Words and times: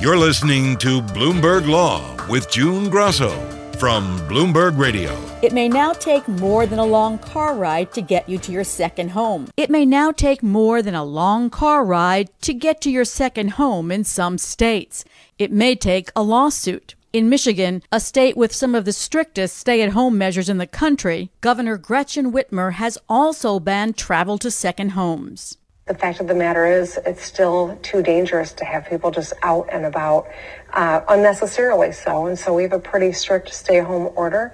You're 0.00 0.16
listening 0.16 0.76
to 0.76 1.02
Bloomberg 1.02 1.66
Law 1.66 2.16
with 2.28 2.48
June 2.48 2.88
Grasso 2.88 3.30
from 3.78 4.16
Bloomberg 4.28 4.78
Radio. 4.78 5.20
It 5.42 5.52
may 5.52 5.68
now 5.68 5.92
take 5.92 6.28
more 6.28 6.66
than 6.66 6.78
a 6.78 6.84
long 6.84 7.18
car 7.18 7.56
ride 7.56 7.92
to 7.94 8.00
get 8.00 8.28
you 8.28 8.38
to 8.38 8.52
your 8.52 8.62
second 8.62 9.10
home. 9.10 9.48
It 9.56 9.70
may 9.70 9.84
now 9.84 10.12
take 10.12 10.40
more 10.40 10.82
than 10.82 10.94
a 10.94 11.02
long 11.02 11.50
car 11.50 11.84
ride 11.84 12.30
to 12.42 12.54
get 12.54 12.80
to 12.82 12.90
your 12.92 13.04
second 13.04 13.54
home 13.54 13.90
in 13.90 14.04
some 14.04 14.38
states. 14.38 15.04
It 15.36 15.50
may 15.50 15.74
take 15.74 16.10
a 16.14 16.22
lawsuit. 16.22 16.94
In 17.12 17.28
Michigan, 17.28 17.82
a 17.90 17.98
state 17.98 18.36
with 18.36 18.54
some 18.54 18.76
of 18.76 18.84
the 18.84 18.92
strictest 18.92 19.56
stay 19.56 19.82
at 19.82 19.94
home 19.94 20.16
measures 20.16 20.48
in 20.48 20.58
the 20.58 20.66
country, 20.68 21.32
Governor 21.40 21.76
Gretchen 21.76 22.30
Whitmer 22.30 22.74
has 22.74 22.98
also 23.08 23.58
banned 23.58 23.96
travel 23.96 24.38
to 24.38 24.50
second 24.52 24.90
homes. 24.90 25.58
The 25.88 25.94
fact 25.94 26.20
of 26.20 26.28
the 26.28 26.34
matter 26.34 26.66
is, 26.66 26.98
it's 27.06 27.22
still 27.22 27.78
too 27.82 28.02
dangerous 28.02 28.52
to 28.52 28.64
have 28.66 28.86
people 28.86 29.10
just 29.10 29.32
out 29.42 29.70
and 29.72 29.86
about 29.86 30.28
uh, 30.74 31.00
unnecessarily 31.08 31.92
so. 31.92 32.26
And 32.26 32.38
so 32.38 32.54
we 32.54 32.62
have 32.62 32.74
a 32.74 32.78
pretty 32.78 33.10
strict 33.12 33.54
stay 33.54 33.80
home 33.80 34.12
order. 34.14 34.52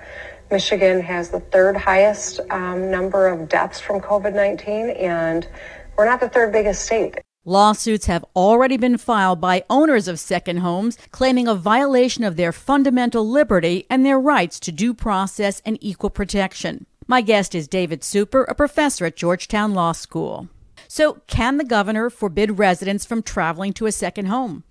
Michigan 0.52 1.00
has 1.00 1.30
the 1.30 1.40
third 1.40 1.76
highest 1.76 2.38
um, 2.50 2.88
number 2.88 3.26
of 3.26 3.48
deaths 3.48 3.80
from 3.80 4.00
COVID 4.00 4.32
19, 4.32 4.90
and 4.90 5.48
we're 5.96 6.04
not 6.04 6.20
the 6.20 6.28
third 6.28 6.52
biggest 6.52 6.84
state. 6.84 7.18
Lawsuits 7.44 8.06
have 8.06 8.24
already 8.36 8.76
been 8.76 8.96
filed 8.96 9.40
by 9.40 9.64
owners 9.68 10.06
of 10.06 10.20
second 10.20 10.58
homes 10.58 10.96
claiming 11.10 11.48
a 11.48 11.54
violation 11.56 12.22
of 12.22 12.36
their 12.36 12.52
fundamental 12.52 13.28
liberty 13.28 13.86
and 13.90 14.06
their 14.06 14.20
rights 14.20 14.60
to 14.60 14.72
due 14.72 14.94
process 14.94 15.60
and 15.66 15.76
equal 15.80 16.10
protection. 16.10 16.86
My 17.06 17.20
guest 17.20 17.54
is 17.54 17.68
David 17.68 18.02
Super, 18.02 18.44
a 18.44 18.54
professor 18.54 19.04
at 19.04 19.16
Georgetown 19.16 19.74
Law 19.74 19.92
School. 19.92 20.48
So, 20.88 21.20
can 21.26 21.56
the 21.56 21.64
governor 21.64 22.10
forbid 22.10 22.58
residents 22.58 23.04
from 23.04 23.22
traveling 23.22 23.72
to 23.74 23.86
a 23.86 23.92
second 23.92 24.26
home? 24.26 24.64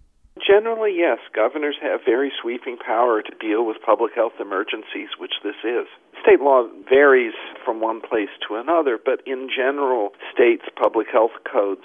Generally, 0.45 0.95
yes. 0.97 1.19
Governors 1.33 1.75
have 1.81 2.01
very 2.05 2.31
sweeping 2.41 2.77
power 2.77 3.21
to 3.21 3.31
deal 3.39 3.65
with 3.65 3.77
public 3.85 4.13
health 4.15 4.33
emergencies, 4.39 5.09
which 5.19 5.33
this 5.43 5.55
is. 5.63 5.85
State 6.21 6.39
law 6.39 6.67
varies 6.89 7.33
from 7.63 7.81
one 7.81 8.01
place 8.01 8.29
to 8.47 8.55
another, 8.55 8.97
but 8.97 9.21
in 9.27 9.49
general, 9.53 10.11
states' 10.33 10.65
public 10.75 11.07
health 11.11 11.37
codes 11.49 11.83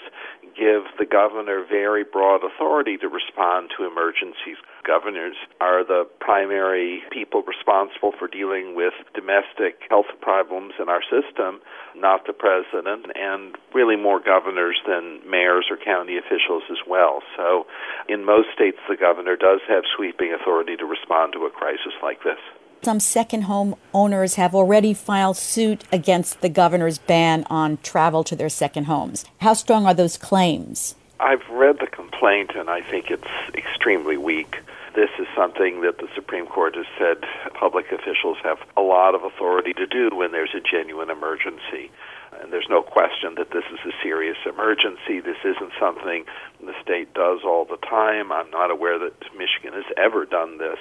give 0.59 0.91
the 0.99 1.07
governor 1.07 1.63
very 1.63 2.03
broad 2.03 2.43
authority 2.43 2.99
to 2.99 3.09
respond 3.09 3.71
to 3.79 3.87
emergencies. 3.87 4.59
Governors 4.83 5.37
are 5.61 5.87
the 5.87 6.03
primary 6.19 7.03
people 7.13 7.43
responsible 7.47 8.13
for 8.19 8.27
dealing 8.27 8.75
with 8.75 8.93
domestic 9.15 9.87
health 9.89 10.11
problems 10.21 10.75
in 10.83 10.89
our 10.89 11.03
system, 11.07 11.61
not 11.95 12.27
the 12.27 12.35
president, 12.35 13.07
and 13.15 13.55
really 13.73 13.97
more 13.97 14.19
governors 14.19 14.83
than 14.87 15.23
mayors 15.23 15.67
or 15.71 15.79
county 15.79 16.19
officials 16.19 16.67
as 16.71 16.83
well. 16.89 17.23
So, 17.37 17.67
in 18.09 18.25
most 18.25 18.49
states, 18.53 18.79
the 18.89 18.97
governor 18.97 19.37
does 19.37 19.61
have 19.69 19.85
sweeping 19.95 20.35
authority 20.35 20.77
to 20.77 20.85
respond 20.85 21.35
to 21.35 21.47
a 21.47 21.51
crisis 21.51 21.95
like 22.03 22.25
this. 22.25 22.43
Some 22.83 23.01
second 23.01 23.43
home 23.43 23.75
owners 23.93 24.37
have 24.37 24.55
already 24.55 24.95
filed 24.95 25.37
suit 25.37 25.83
against 25.93 26.41
the 26.41 26.49
governor's 26.49 26.99
ban 26.99 27.45
on 27.51 27.79
travel 27.83 28.23
to 28.25 28.37
their 28.37 28.49
second 28.49 28.85
homes. 28.85 29.25
How 29.39 29.55
strong 29.55 29.85
are 29.85 29.95
those 29.95 30.17
claims? 30.17 30.95
I've 31.19 31.47
read 31.51 31.79
the 31.81 31.89
complaint 31.89 32.53
and 32.55 32.71
I 32.71 32.81
think 32.83 33.11
it's 33.11 33.27
extremely 33.55 34.17
weak. 34.17 34.59
This 34.95 35.11
is 35.19 35.27
something 35.37 35.81
that 35.83 35.99
the 35.99 36.09
Supreme 36.15 36.47
Court 36.47 36.77
has 36.77 36.87
said 36.97 37.25
public 37.55 37.91
officials 37.91 38.39
have 38.45 38.59
a 38.77 38.81
lot 38.81 39.15
of 39.15 39.25
authority 39.25 39.73
to 39.75 39.87
do 39.87 40.11
when 40.15 40.31
there's 40.31 40.55
a 40.55 40.61
genuine 40.61 41.11
emergency. 41.11 41.91
And 42.41 42.53
there's 42.53 42.69
no 42.71 42.83
question 42.83 43.35
that 43.37 43.51
this 43.51 43.65
is 43.73 43.81
a 43.85 43.93
serious 44.03 44.39
emergency. 44.47 45.19
This 45.21 45.39
isn't 45.45 45.73
something 45.81 46.25
the 46.65 46.75
state 46.83 47.13
does 47.15 47.41
all 47.45 47.65
the 47.65 47.79
time. 47.79 48.31
I'm 48.31 48.51
not 48.51 48.71
aware 48.71 48.99
that 48.99 49.15
Michigan 49.37 49.73
has 49.73 49.87
ever 49.97 50.25
done 50.25 50.59
this. 50.59 50.79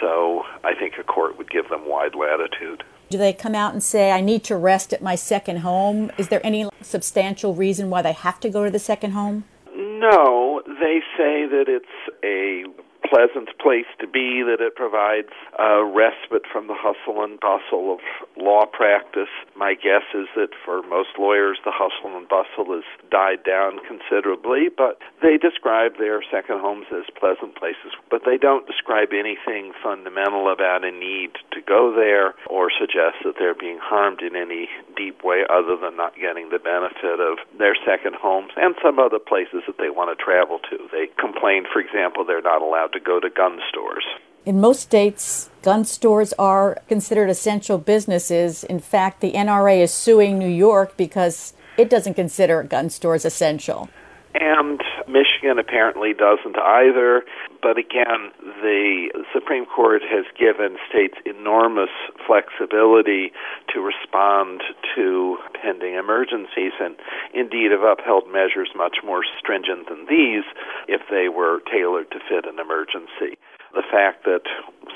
So 0.00 0.42
I 0.64 0.74
think 0.74 0.94
a 0.98 1.04
court 1.04 1.38
would 1.38 1.50
give 1.50 1.68
them 1.68 1.88
wide 1.88 2.14
latitude. 2.14 2.84
Do 3.10 3.18
they 3.18 3.32
come 3.32 3.54
out 3.54 3.72
and 3.72 3.82
say, 3.82 4.10
I 4.10 4.20
need 4.20 4.42
to 4.44 4.56
rest 4.56 4.92
at 4.92 5.02
my 5.02 5.14
second 5.14 5.58
home? 5.58 6.10
Is 6.16 6.28
there 6.28 6.40
any 6.44 6.68
substantial 6.80 7.54
reason 7.54 7.90
why 7.90 8.02
they 8.02 8.12
have 8.12 8.40
to 8.40 8.48
go 8.48 8.64
to 8.64 8.70
the 8.70 8.78
second 8.78 9.10
home? 9.10 9.44
No, 9.76 10.62
they 10.66 11.00
say 11.16 11.46
that 11.46 11.64
it's 11.68 11.86
a 12.24 12.64
pleasant 13.12 13.52
place 13.60 13.88
to 14.00 14.08
be, 14.08 14.40
that 14.40 14.64
it 14.64 14.74
provides 14.74 15.36
a 15.60 15.84
respite 15.84 16.48
from 16.48 16.66
the 16.66 16.74
hustle 16.76 17.20
and 17.20 17.36
bustle 17.44 17.92
of 17.92 18.00
law 18.40 18.64
practice. 18.64 19.28
My 19.52 19.74
guess 19.76 20.08
is 20.16 20.32
that 20.34 20.56
for 20.64 20.80
most 20.88 21.20
lawyers, 21.20 21.60
the 21.60 21.76
hustle 21.76 22.16
and 22.16 22.24
bustle 22.24 22.72
has 22.72 22.88
died 23.12 23.44
down 23.44 23.84
considerably, 23.84 24.72
but 24.72 24.96
they 25.20 25.36
describe 25.36 26.00
their 26.00 26.24
second 26.24 26.64
homes 26.64 26.88
as 26.88 27.04
pleasant 27.20 27.52
places, 27.60 27.92
but 28.08 28.24
they 28.24 28.40
don't 28.40 28.64
describe 28.64 29.12
anything 29.12 29.76
fundamental 29.84 30.48
about 30.48 30.80
a 30.80 30.90
need 30.90 31.36
to 31.52 31.60
go 31.60 31.92
there 31.92 32.32
or 32.48 32.72
suggest 32.72 33.20
that 33.28 33.36
they're 33.36 33.58
being 33.58 33.78
harmed 33.78 34.24
in 34.24 34.32
any 34.32 34.72
deep 34.96 35.20
way 35.20 35.44
other 35.52 35.76
than 35.76 36.00
not 36.00 36.16
getting 36.16 36.48
the 36.48 36.58
benefit 36.58 37.20
of 37.20 37.36
their 37.58 37.76
second 37.84 38.16
homes 38.16 38.56
and 38.56 38.74
some 38.80 38.96
other 38.98 39.20
places 39.20 39.60
that 39.68 39.76
they 39.76 39.90
want 39.92 40.08
to 40.08 40.16
travel 40.16 40.58
to. 40.70 40.88
They 40.88 41.12
complain, 41.20 41.68
for 41.68 41.80
example, 41.80 42.24
they're 42.24 42.40
not 42.40 42.62
allowed 42.62 42.96
to 42.96 43.01
go 43.02 43.20
to 43.20 43.30
gun 43.30 43.58
stores. 43.68 44.04
In 44.44 44.60
most 44.60 44.80
states, 44.80 45.50
gun 45.62 45.84
stores 45.84 46.32
are 46.34 46.82
considered 46.88 47.30
essential 47.30 47.78
businesses. 47.78 48.64
In 48.64 48.80
fact, 48.80 49.20
the 49.20 49.32
NRA 49.32 49.80
is 49.80 49.92
suing 49.92 50.38
New 50.38 50.48
York 50.48 50.96
because 50.96 51.54
it 51.76 51.88
doesn't 51.88 52.14
consider 52.14 52.62
gun 52.62 52.90
stores 52.90 53.24
essential. 53.24 53.88
And 54.34 54.80
Michigan 55.08 55.58
apparently 55.58 56.14
doesn't 56.14 56.56
either. 56.58 57.22
But 57.60 57.78
again, 57.78 58.32
the 58.62 59.10
Supreme 59.32 59.66
Court 59.66 60.02
has 60.02 60.24
given 60.38 60.76
states 60.88 61.14
enormous 61.26 61.90
flexibility 62.26 63.32
to 63.74 63.80
respond 63.80 64.62
to 64.96 65.38
pending 65.60 65.94
emergencies 65.94 66.72
and 66.80 66.96
indeed 67.34 67.70
have 67.70 67.82
upheld 67.82 68.24
measures 68.32 68.70
much 68.74 68.98
more 69.04 69.22
stringent 69.38 69.88
than 69.88 70.06
these 70.06 70.44
if 70.88 71.02
they 71.10 71.28
were 71.28 71.60
tailored 71.70 72.10
to 72.10 72.18
fit 72.28 72.46
an 72.46 72.58
emergency 72.58 73.38
the 73.74 73.82
fact 73.90 74.24
that 74.24 74.42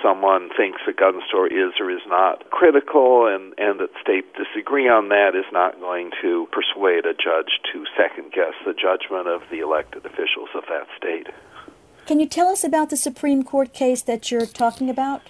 someone 0.03 0.50
thinks 0.56 0.81
a 0.88 0.92
gun 0.92 1.20
store 1.28 1.47
is 1.47 1.72
or 1.81 1.91
is 1.91 2.04
not 2.06 2.50
critical 2.50 3.26
and, 3.26 3.54
and 3.59 3.81
that 3.81 3.91
states 4.00 4.28
disagree 4.37 4.88
on 4.88 5.09
that 5.09 5.34
is 5.34 5.47
not 5.53 5.81
going 5.81 6.10
to 6.20 6.47
persuade 6.53 7.06
a 7.06 7.15
judge 7.15 7.60
to 7.72 7.84
second 7.97 8.32
guess 8.32 8.54
the 8.65 8.75
judgment 8.75 9.26
of 9.26 9.42
the 9.50 9.60
elected 9.60 10.04
officials 10.04 10.48
of 10.54 10.65
that 10.69 10.86
state. 10.97 11.28
Can 12.06 12.20
you 12.20 12.26
tell 12.26 12.48
us 12.48 12.62
about 12.62 12.91
the 12.91 12.97
Supreme 12.97 13.42
Court 13.42 13.72
case 13.72 14.03
that 14.03 14.31
you're 14.31 14.47
talking 14.47 14.88
about? 14.91 15.22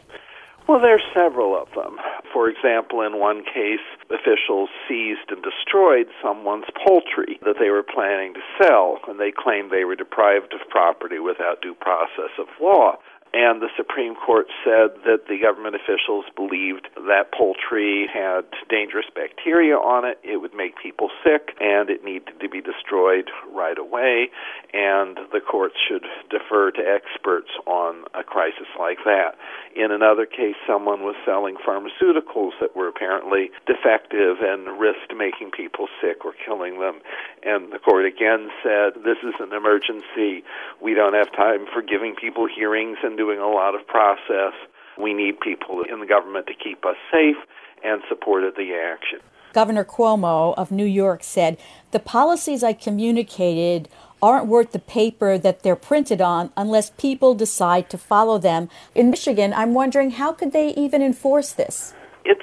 Well, 0.69 0.81
there 0.81 0.97
are 0.97 1.13
several 1.15 1.57
of 1.57 1.69
them. 1.75 1.97
For 2.33 2.51
example, 2.51 3.01
in 3.01 3.21
one 3.21 3.45
case, 3.45 3.87
officials 4.11 4.69
seized 4.89 5.31
and 5.31 5.43
destroyed 5.43 6.09
someone's 6.21 6.67
poultry 6.85 7.39
that 7.47 7.57
they 7.61 7.71
were 7.71 7.85
planning 7.85 8.35
to 8.35 8.41
sell, 8.61 8.99
and 9.07 9.19
they 9.21 9.31
claimed 9.31 9.71
they 9.71 9.85
were 9.85 9.95
deprived 9.95 10.53
of 10.53 10.69
property 10.69 11.21
without 11.21 11.63
due 11.63 11.75
process 11.75 12.35
of 12.39 12.49
law. 12.61 12.99
And 13.37 13.61
the 13.61 13.69
Supreme 13.77 14.15
Court 14.17 14.47
said 14.65 14.97
that 15.05 15.29
the 15.29 15.37
government 15.37 15.77
officials 15.77 16.25
believed 16.35 16.89
that 16.97 17.37
poultry 17.37 18.09
had 18.09 18.49
dangerous 18.71 19.05
bacteria 19.15 19.77
on 19.77 20.09
it, 20.09 20.17
it 20.25 20.41
would 20.41 20.55
make 20.57 20.81
people 20.81 21.11
sick, 21.23 21.53
and 21.61 21.91
it 21.91 22.03
needed 22.03 22.41
to 22.41 22.49
be 22.49 22.63
destroyed 22.65 23.29
right 23.53 23.77
away. 23.77 24.33
And 24.73 25.21
the 25.37 25.45
courts 25.45 25.77
should 25.77 26.09
defer 26.33 26.71
to 26.73 26.81
experts 26.81 27.53
on 27.67 28.09
a 28.17 28.25
crisis 28.25 28.73
like 28.81 29.05
that. 29.05 29.37
In 29.77 29.93
another 29.93 30.25
case, 30.25 30.57
someone 30.67 31.05
was 31.05 31.17
selling 31.27 31.61
pharmaceuticals 31.61 32.57
that 32.65 32.73
were 32.73 32.89
apparently 32.89 33.53
defective 33.69 34.41
and 34.41 34.81
risked 34.81 35.13
making 35.13 35.51
people 35.53 35.89
sick 36.01 36.25
or 36.25 36.33
killing 36.33 36.81
them. 36.81 37.05
And 37.45 37.71
the 37.71 37.85
court 37.85 38.07
again 38.07 38.49
said, 38.65 39.05
This 39.05 39.21
is 39.21 39.37
an 39.45 39.53
emergency. 39.53 40.41
We 40.81 40.95
don't 40.95 41.13
have 41.13 41.29
time 41.37 41.67
for 41.69 41.83
giving 41.83 42.17
people 42.17 42.49
hearings 42.49 42.97
and 43.05 43.19
doing 43.19 43.26
a 43.35 43.49
lot 43.49 43.75
of 43.75 43.87
process. 43.87 44.53
We 44.99 45.13
need 45.13 45.41
people 45.41 45.83
in 45.83 46.01
the 46.01 46.07
government 46.07 46.47
to 46.47 46.55
keep 46.55 46.85
us 46.87 46.97
safe 47.13 47.37
and 47.85 48.03
supported 48.09 48.55
the 48.57 48.73
action. 48.75 49.19
Governor 49.53 49.85
Cuomo 49.85 50.55
of 50.57 50.71
New 50.71 50.85
York 50.85 51.23
said, 51.23 51.57
The 51.91 51.99
policies 51.99 52.63
I 52.63 52.73
communicated 52.73 53.89
aren't 54.23 54.47
worth 54.47 54.73
the 54.73 54.79
paper 54.79 55.39
that 55.39 55.63
they're 55.63 55.77
printed 55.77 56.21
on 56.21 56.51
unless 56.57 56.91
people 56.91 57.35
decide 57.35 57.89
to 57.91 57.99
follow 57.99 58.39
them. 58.39 58.69
In 58.95 59.11
Michigan, 59.11 59.53
I'm 59.55 59.75
wondering 59.75 60.11
how 60.13 60.33
could 60.33 60.53
they 60.53 60.75
even 60.75 61.03
enforce 61.03 61.53
this? 61.53 61.95
It's 62.25 62.43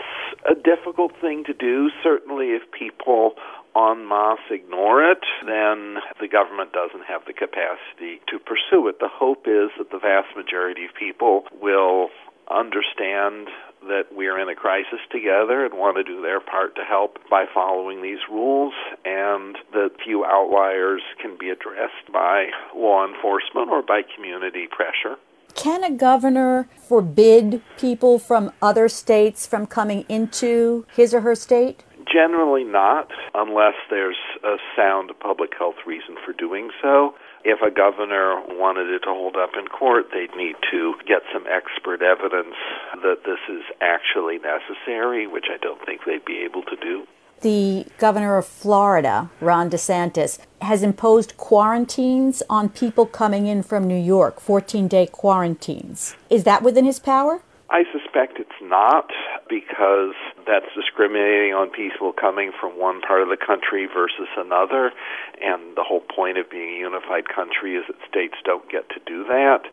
a 0.49 0.55
difficult 0.55 1.11
thing 1.19 1.43
to 1.45 1.53
do, 1.53 1.89
certainly 2.01 2.47
if 2.47 2.63
people 2.71 3.33
en 3.75 4.07
masse 4.07 4.51
ignore 4.51 5.03
it, 5.11 5.23
then 5.45 5.97
the 6.19 6.27
government 6.27 6.73
doesn't 6.73 7.05
have 7.05 7.25
the 7.25 7.33
capacity 7.33 8.21
to 8.27 8.39
pursue 8.39 8.87
it. 8.87 8.99
The 8.99 9.09
hope 9.11 9.47
is 9.47 9.71
that 9.77 9.91
the 9.91 9.99
vast 9.99 10.35
majority 10.35 10.85
of 10.85 10.93
people 10.93 11.45
will 11.61 12.09
understand 12.49 13.47
that 13.87 14.05
we're 14.11 14.39
in 14.39 14.47
a 14.47 14.55
crisis 14.55 14.99
together 15.11 15.65
and 15.65 15.73
want 15.73 15.97
to 15.97 16.03
do 16.03 16.21
their 16.21 16.39
part 16.39 16.75
to 16.75 16.83
help 16.83 17.17
by 17.29 17.45
following 17.53 18.01
these 18.01 18.19
rules, 18.29 18.73
and 19.03 19.57
that 19.73 19.91
few 20.03 20.23
outliers 20.23 21.01
can 21.21 21.37
be 21.37 21.49
addressed 21.49 22.11
by 22.11 22.47
law 22.75 23.05
enforcement 23.05 23.69
or 23.69 23.81
by 23.81 24.01
community 24.15 24.67
pressure. 24.67 25.17
Can 25.55 25.83
a 25.83 25.91
governor 25.91 26.67
forbid 26.87 27.61
people 27.77 28.17
from 28.17 28.51
other 28.61 28.89
states 28.89 29.45
from 29.45 29.67
coming 29.67 30.03
into 30.09 30.85
his 30.95 31.13
or 31.13 31.21
her 31.21 31.35
state? 31.35 31.83
Generally 32.13 32.65
not, 32.65 33.09
unless 33.33 33.73
there's 33.89 34.19
a 34.43 34.57
sound 34.75 35.11
public 35.19 35.49
health 35.57 35.81
reason 35.87 36.15
for 36.23 36.31
doing 36.31 36.69
so. 36.79 37.15
If 37.43 37.59
a 37.61 37.71
governor 37.71 38.39
wanted 38.49 38.87
it 38.93 38.99
to 38.99 39.09
hold 39.09 39.35
up 39.35 39.49
in 39.57 39.67
court, 39.67 40.05
they'd 40.13 40.35
need 40.37 40.55
to 40.69 40.93
get 41.07 41.23
some 41.33 41.45
expert 41.49 42.03
evidence 42.03 42.55
that 43.01 43.25
this 43.25 43.39
is 43.49 43.63
actually 43.81 44.37
necessary, 44.37 45.25
which 45.25 45.47
I 45.49 45.57
don't 45.57 45.83
think 45.83 46.01
they'd 46.05 46.23
be 46.23 46.45
able 46.45 46.61
to 46.63 46.75
do. 46.75 47.07
The 47.41 47.87
governor 47.97 48.37
of 48.37 48.45
Florida, 48.45 49.29
Ron 49.41 49.69
DeSantis, 49.69 50.37
has 50.61 50.83
imposed 50.83 51.35
quarantines 51.35 52.43
on 52.49 52.69
people 52.69 53.05
coming 53.05 53.47
in 53.47 53.63
from 53.63 53.87
New 53.87 53.99
York, 53.99 54.39
14 54.39 54.87
day 54.87 55.07
quarantines. 55.07 56.15
Is 56.29 56.43
that 56.45 56.63
within 56.63 56.85
his 56.85 56.99
power? 56.99 57.41
I 57.73 57.85
suspect 57.89 58.37
it's 58.37 58.61
not 58.61 59.09
because 59.49 60.13
that's 60.45 60.69
discriminating 60.77 61.57
on 61.57 61.71
people 61.71 62.13
coming 62.13 62.51
from 62.53 62.77
one 62.77 63.01
part 63.01 63.23
of 63.23 63.29
the 63.29 63.37
country 63.37 63.89
versus 63.89 64.29
another. 64.37 64.93
And 65.41 65.75
the 65.75 65.81
whole 65.81 66.05
point 66.05 66.37
of 66.37 66.51
being 66.51 66.77
a 66.77 66.79
unified 66.85 67.33
country 67.33 67.73
is 67.73 67.85
that 67.89 67.97
states 68.07 68.37
don't 68.45 68.69
get 68.69 68.89
to 68.89 69.01
do 69.07 69.25
that. 69.25 69.65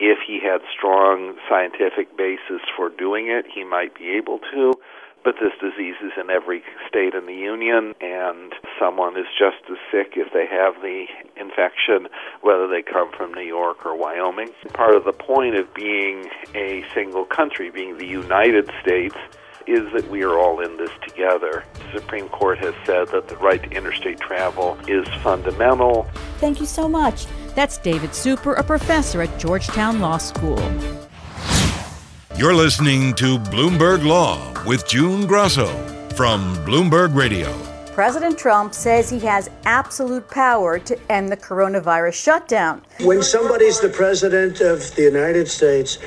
If 0.00 0.18
he 0.26 0.40
had 0.42 0.66
strong 0.76 1.38
scientific 1.48 2.18
basis 2.18 2.66
for 2.74 2.90
doing 2.90 3.30
it, 3.30 3.46
he 3.46 3.62
might 3.62 3.94
be 3.94 4.18
able 4.18 4.40
to 4.50 4.74
but 5.24 5.36
this 5.40 5.52
disease 5.58 5.96
is 6.04 6.12
in 6.20 6.30
every 6.30 6.62
state 6.86 7.14
in 7.14 7.26
the 7.26 7.34
union, 7.34 7.94
and 8.00 8.52
someone 8.78 9.16
is 9.16 9.26
just 9.38 9.56
as 9.70 9.78
sick 9.90 10.12
if 10.16 10.32
they 10.32 10.46
have 10.46 10.74
the 10.82 11.06
infection, 11.36 12.08
whether 12.42 12.68
they 12.68 12.82
come 12.82 13.10
from 13.16 13.32
New 13.32 13.46
York 13.46 13.84
or 13.86 13.96
Wyoming. 13.96 14.50
Part 14.74 14.94
of 14.94 15.04
the 15.04 15.12
point 15.12 15.56
of 15.56 15.72
being 15.74 16.28
a 16.54 16.84
single 16.92 17.24
country, 17.24 17.70
being 17.70 17.96
the 17.96 18.06
United 18.06 18.70
States, 18.82 19.16
is 19.66 19.90
that 19.94 20.08
we 20.10 20.22
are 20.22 20.38
all 20.38 20.60
in 20.60 20.76
this 20.76 20.90
together. 21.02 21.64
The 21.74 22.00
Supreme 22.00 22.28
Court 22.28 22.58
has 22.58 22.74
said 22.84 23.08
that 23.08 23.28
the 23.28 23.36
right 23.38 23.62
to 23.62 23.70
interstate 23.70 24.20
travel 24.20 24.76
is 24.86 25.08
fundamental. 25.22 26.06
Thank 26.38 26.60
you 26.60 26.66
so 26.66 26.86
much. 26.86 27.26
That's 27.54 27.78
David 27.78 28.14
Super, 28.14 28.52
a 28.54 28.62
professor 28.62 29.22
at 29.22 29.38
Georgetown 29.38 30.00
Law 30.00 30.18
School. 30.18 30.58
You're 32.36 32.52
listening 32.52 33.14
to 33.14 33.38
Bloomberg 33.38 34.04
Law 34.04 34.52
with 34.64 34.88
June 34.88 35.24
Grasso 35.24 35.68
from 36.16 36.56
Bloomberg 36.66 37.14
Radio. 37.14 37.56
President 37.92 38.36
Trump 38.36 38.74
says 38.74 39.08
he 39.08 39.20
has 39.20 39.48
absolute 39.66 40.28
power 40.28 40.80
to 40.80 40.98
end 41.12 41.28
the 41.28 41.36
coronavirus 41.36 42.14
shutdown. 42.14 42.82
When 42.98 43.22
somebody's 43.22 43.80
the 43.80 43.88
president 43.88 44.60
of 44.60 44.80
the 44.96 45.02
United 45.02 45.46
States, 45.46 45.98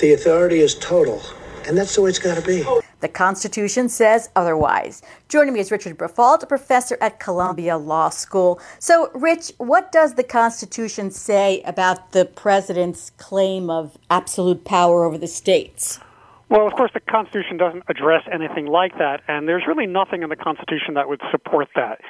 the 0.00 0.14
authority 0.14 0.58
is 0.58 0.74
total. 0.74 1.22
And 1.68 1.78
that's 1.78 1.94
the 1.94 2.02
way 2.02 2.10
it's 2.10 2.18
got 2.18 2.42
to 2.42 2.42
be. 2.44 2.66
The 3.00 3.08
Constitution 3.08 3.88
says 3.88 4.28
otherwise. 4.34 5.02
Joining 5.28 5.54
me 5.54 5.60
is 5.60 5.70
Richard 5.70 5.96
Briffault, 5.96 6.42
a 6.42 6.46
professor 6.46 6.98
at 7.00 7.20
Columbia 7.20 7.76
Law 7.76 8.08
School. 8.08 8.60
So, 8.80 9.10
Rich, 9.14 9.52
what 9.58 9.92
does 9.92 10.14
the 10.14 10.24
Constitution 10.24 11.12
say 11.12 11.62
about 11.62 12.10
the 12.10 12.24
president's 12.24 13.10
claim 13.10 13.70
of 13.70 13.96
absolute 14.10 14.64
power 14.64 15.04
over 15.04 15.16
the 15.16 15.28
states? 15.28 16.00
Well, 16.48 16.66
of 16.66 16.72
course, 16.72 16.90
the 16.92 17.00
Constitution 17.00 17.56
doesn't 17.56 17.84
address 17.88 18.22
anything 18.32 18.66
like 18.66 18.98
that, 18.98 19.20
and 19.28 19.46
there's 19.46 19.66
really 19.68 19.86
nothing 19.86 20.22
in 20.24 20.28
the 20.28 20.36
Constitution 20.36 20.94
that 20.94 21.08
would 21.08 21.20
support 21.30 21.68
that. 21.76 22.00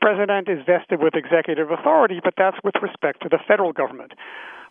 President 0.00 0.48
is 0.48 0.64
vested 0.64 1.00
with 1.02 1.14
executive 1.16 1.70
authority, 1.72 2.20
but 2.22 2.34
that's 2.36 2.58
with 2.62 2.74
respect 2.82 3.22
to 3.22 3.28
the 3.28 3.38
federal 3.48 3.72
government 3.72 4.12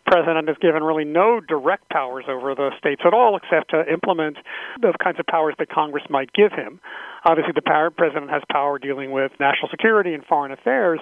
president 0.06 0.48
is 0.48 0.56
given 0.60 0.82
really 0.82 1.04
no 1.04 1.40
direct 1.40 1.88
powers 1.90 2.24
over 2.28 2.54
the 2.54 2.70
states 2.78 3.02
at 3.04 3.12
all 3.12 3.36
except 3.36 3.70
to 3.70 3.84
implement 3.92 4.38
the 4.80 4.92
kinds 5.02 5.18
of 5.18 5.26
powers 5.26 5.54
that 5.58 5.68
Congress 5.68 6.04
might 6.08 6.32
give 6.32 6.52
him. 6.52 6.80
Obviously, 7.24 7.52
the 7.54 7.62
power, 7.62 7.90
president 7.90 8.30
has 8.30 8.42
power 8.50 8.78
dealing 8.78 9.10
with 9.10 9.32
national 9.40 9.68
security 9.70 10.14
and 10.14 10.24
foreign 10.24 10.52
affairs. 10.52 11.00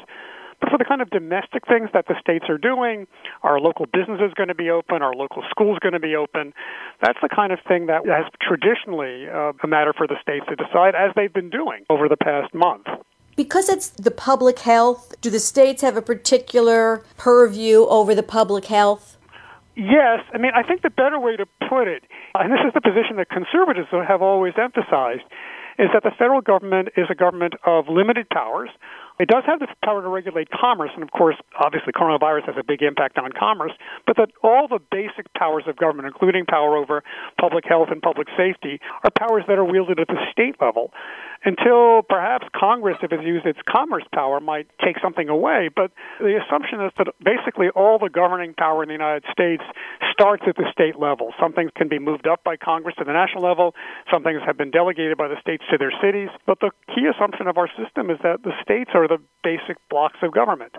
But 0.61 0.71
for 0.71 0.79
the 0.79 0.85
kind 0.85 1.03
of 1.03 1.11
domestic 1.11 1.67
things 1.67 1.91
that 1.93 2.07
the 2.07 2.15
states 2.21 2.47
are 2.49 2.59
doing, 2.59 3.07
our 3.43 3.61
local 3.61 3.87
businesses 3.87 4.33
going 4.35 4.49
to 4.49 4.55
be 4.55 4.71
open? 4.71 5.03
Our 5.03 5.13
local 5.13 5.43
schools 5.51 5.79
going 5.81 5.93
to 5.93 6.01
be 6.01 6.17
open? 6.17 6.55
That's 7.03 7.19
the 7.21 7.29
kind 7.29 7.53
of 7.53 7.59
thing 7.67 7.87
that 7.87 8.07
has 8.07 8.25
traditionally 8.41 9.29
uh, 9.29 9.53
a 9.63 9.67
matter 9.67 9.93
for 9.93 10.07
the 10.07 10.17
states 10.23 10.47
to 10.49 10.57
decide, 10.57 10.95
as 10.95 11.11
they've 11.17 11.33
been 11.33 11.51
doing 11.51 11.85
over 11.91 12.09
the 12.09 12.17
past 12.17 12.55
month. 12.55 12.87
Because 13.37 13.69
it's 13.69 13.89
the 13.89 14.11
public 14.11 14.61
health, 14.61 15.15
do 15.21 15.31
the 15.31 15.41
states 15.41 15.83
have 15.83 15.97
a 15.97 16.03
particular 16.03 17.05
purview 17.17 17.87
over 17.87 18.15
the 18.15 18.23
public 18.23 18.67
health? 18.67 19.17
Yes. 19.77 20.21
I 20.33 20.39
mean, 20.39 20.53
I 20.55 20.63
think 20.63 20.83
the 20.83 20.91
better 20.91 21.19
way 21.19 21.37
to 21.37 21.47
put 21.69 21.89
it, 21.89 22.05
and 22.35 22.53
this 22.53 22.61
is 22.67 22.73
the 22.75 22.81
position 22.81 23.17
that 23.17 23.29
conservatives 23.29 23.89
have 23.91 24.23
always 24.23 24.55
emphasized, 24.57 25.25
is 25.79 25.89
that 25.93 26.05
the 26.05 26.13
federal 26.17 26.41
government 26.41 26.91
is 26.97 27.07
a 27.11 27.15
government 27.15 27.55
of 27.67 27.89
limited 27.89 28.29
powers. 28.31 28.71
It 29.19 29.29
does 29.29 29.43
have 29.47 29.59
the 29.59 29.67
power 29.85 30.03
to 30.03 30.09
regulate 30.09 30.49
commerce, 30.51 30.91
and 30.95 31.03
of 31.03 31.11
course, 31.11 31.37
obviously, 31.59 31.93
coronavirus 31.93 32.47
has 32.47 32.57
a 32.59 32.63
big 32.63 32.83
impact 32.83 33.19
on 33.19 33.31
commerce, 33.33 33.73
but 34.07 34.17
that 34.17 34.31
all 34.43 34.69
the 34.69 34.79
basic 34.91 35.33
powers 35.35 35.65
of 35.67 35.77
government, 35.77 36.07
including 36.07 36.47
power 36.47 36.77
over 36.77 37.03
public 37.41 37.65
health 37.67 37.89
and 37.91 38.03
public 38.03 38.29
safety, 38.37 38.81
are 39.03 39.11
powers 39.11 39.45
that 39.49 39.59
are 39.59 39.65
wielded 39.65 39.99
at 39.99 40.07
the 40.09 40.19
state 40.31 40.55
level 40.61 40.93
until 41.45 42.03
perhaps 42.03 42.47
Congress, 42.55 42.97
if 43.03 43.13
it's 43.13 43.23
used 43.23 43.47
its 43.47 43.59
commerce 43.69 44.05
power, 44.13 44.41
might 44.41 44.67
take 44.85 44.97
something 45.03 45.29
away. 45.29 45.69
But 45.75 45.93
the 46.19 46.41
assumption 46.41 46.81
is 46.81 46.93
that 46.99 47.09
basically 47.23 47.69
all 47.71 47.99
the 47.99 48.09
governing 48.09 48.55
power 48.55 48.83
in 48.83 48.89
the 48.89 48.95
United 48.95 49.25
States 49.31 49.63
starts 50.13 50.45
at 50.47 50.57
the 50.57 50.65
state 50.73 50.99
level. 50.99 51.33
Some 51.41 51.53
things 51.53 51.71
can 51.77 51.89
be 51.89 51.99
moved 51.99 52.27
up 52.27 52.43
by 52.45 52.57
Congress 52.57 52.97
to 52.99 53.05
the 53.05 53.13
national 53.13 53.43
level, 53.43 53.75
some 54.13 54.23
things 54.23 54.41
have 54.47 54.57
been 54.57 54.71
delegated 54.71 55.19
by 55.19 55.29
the 55.29 55.41
states 55.41 55.65
to 55.71 55.79
their 55.79 55.93
cities. 56.03 56.29
But 56.47 56.61
the 56.61 56.71
key 56.95 57.07
assumption 57.07 57.47
of 57.47 57.59
our 57.59 57.69
system 57.77 58.11
is 58.11 58.19
that 58.23 58.43
the 58.43 58.53
states 58.63 58.91
are 58.95 59.07
the 59.07 59.19
basic 59.43 59.77
blocks 59.89 60.19
of 60.23 60.33
government. 60.33 60.75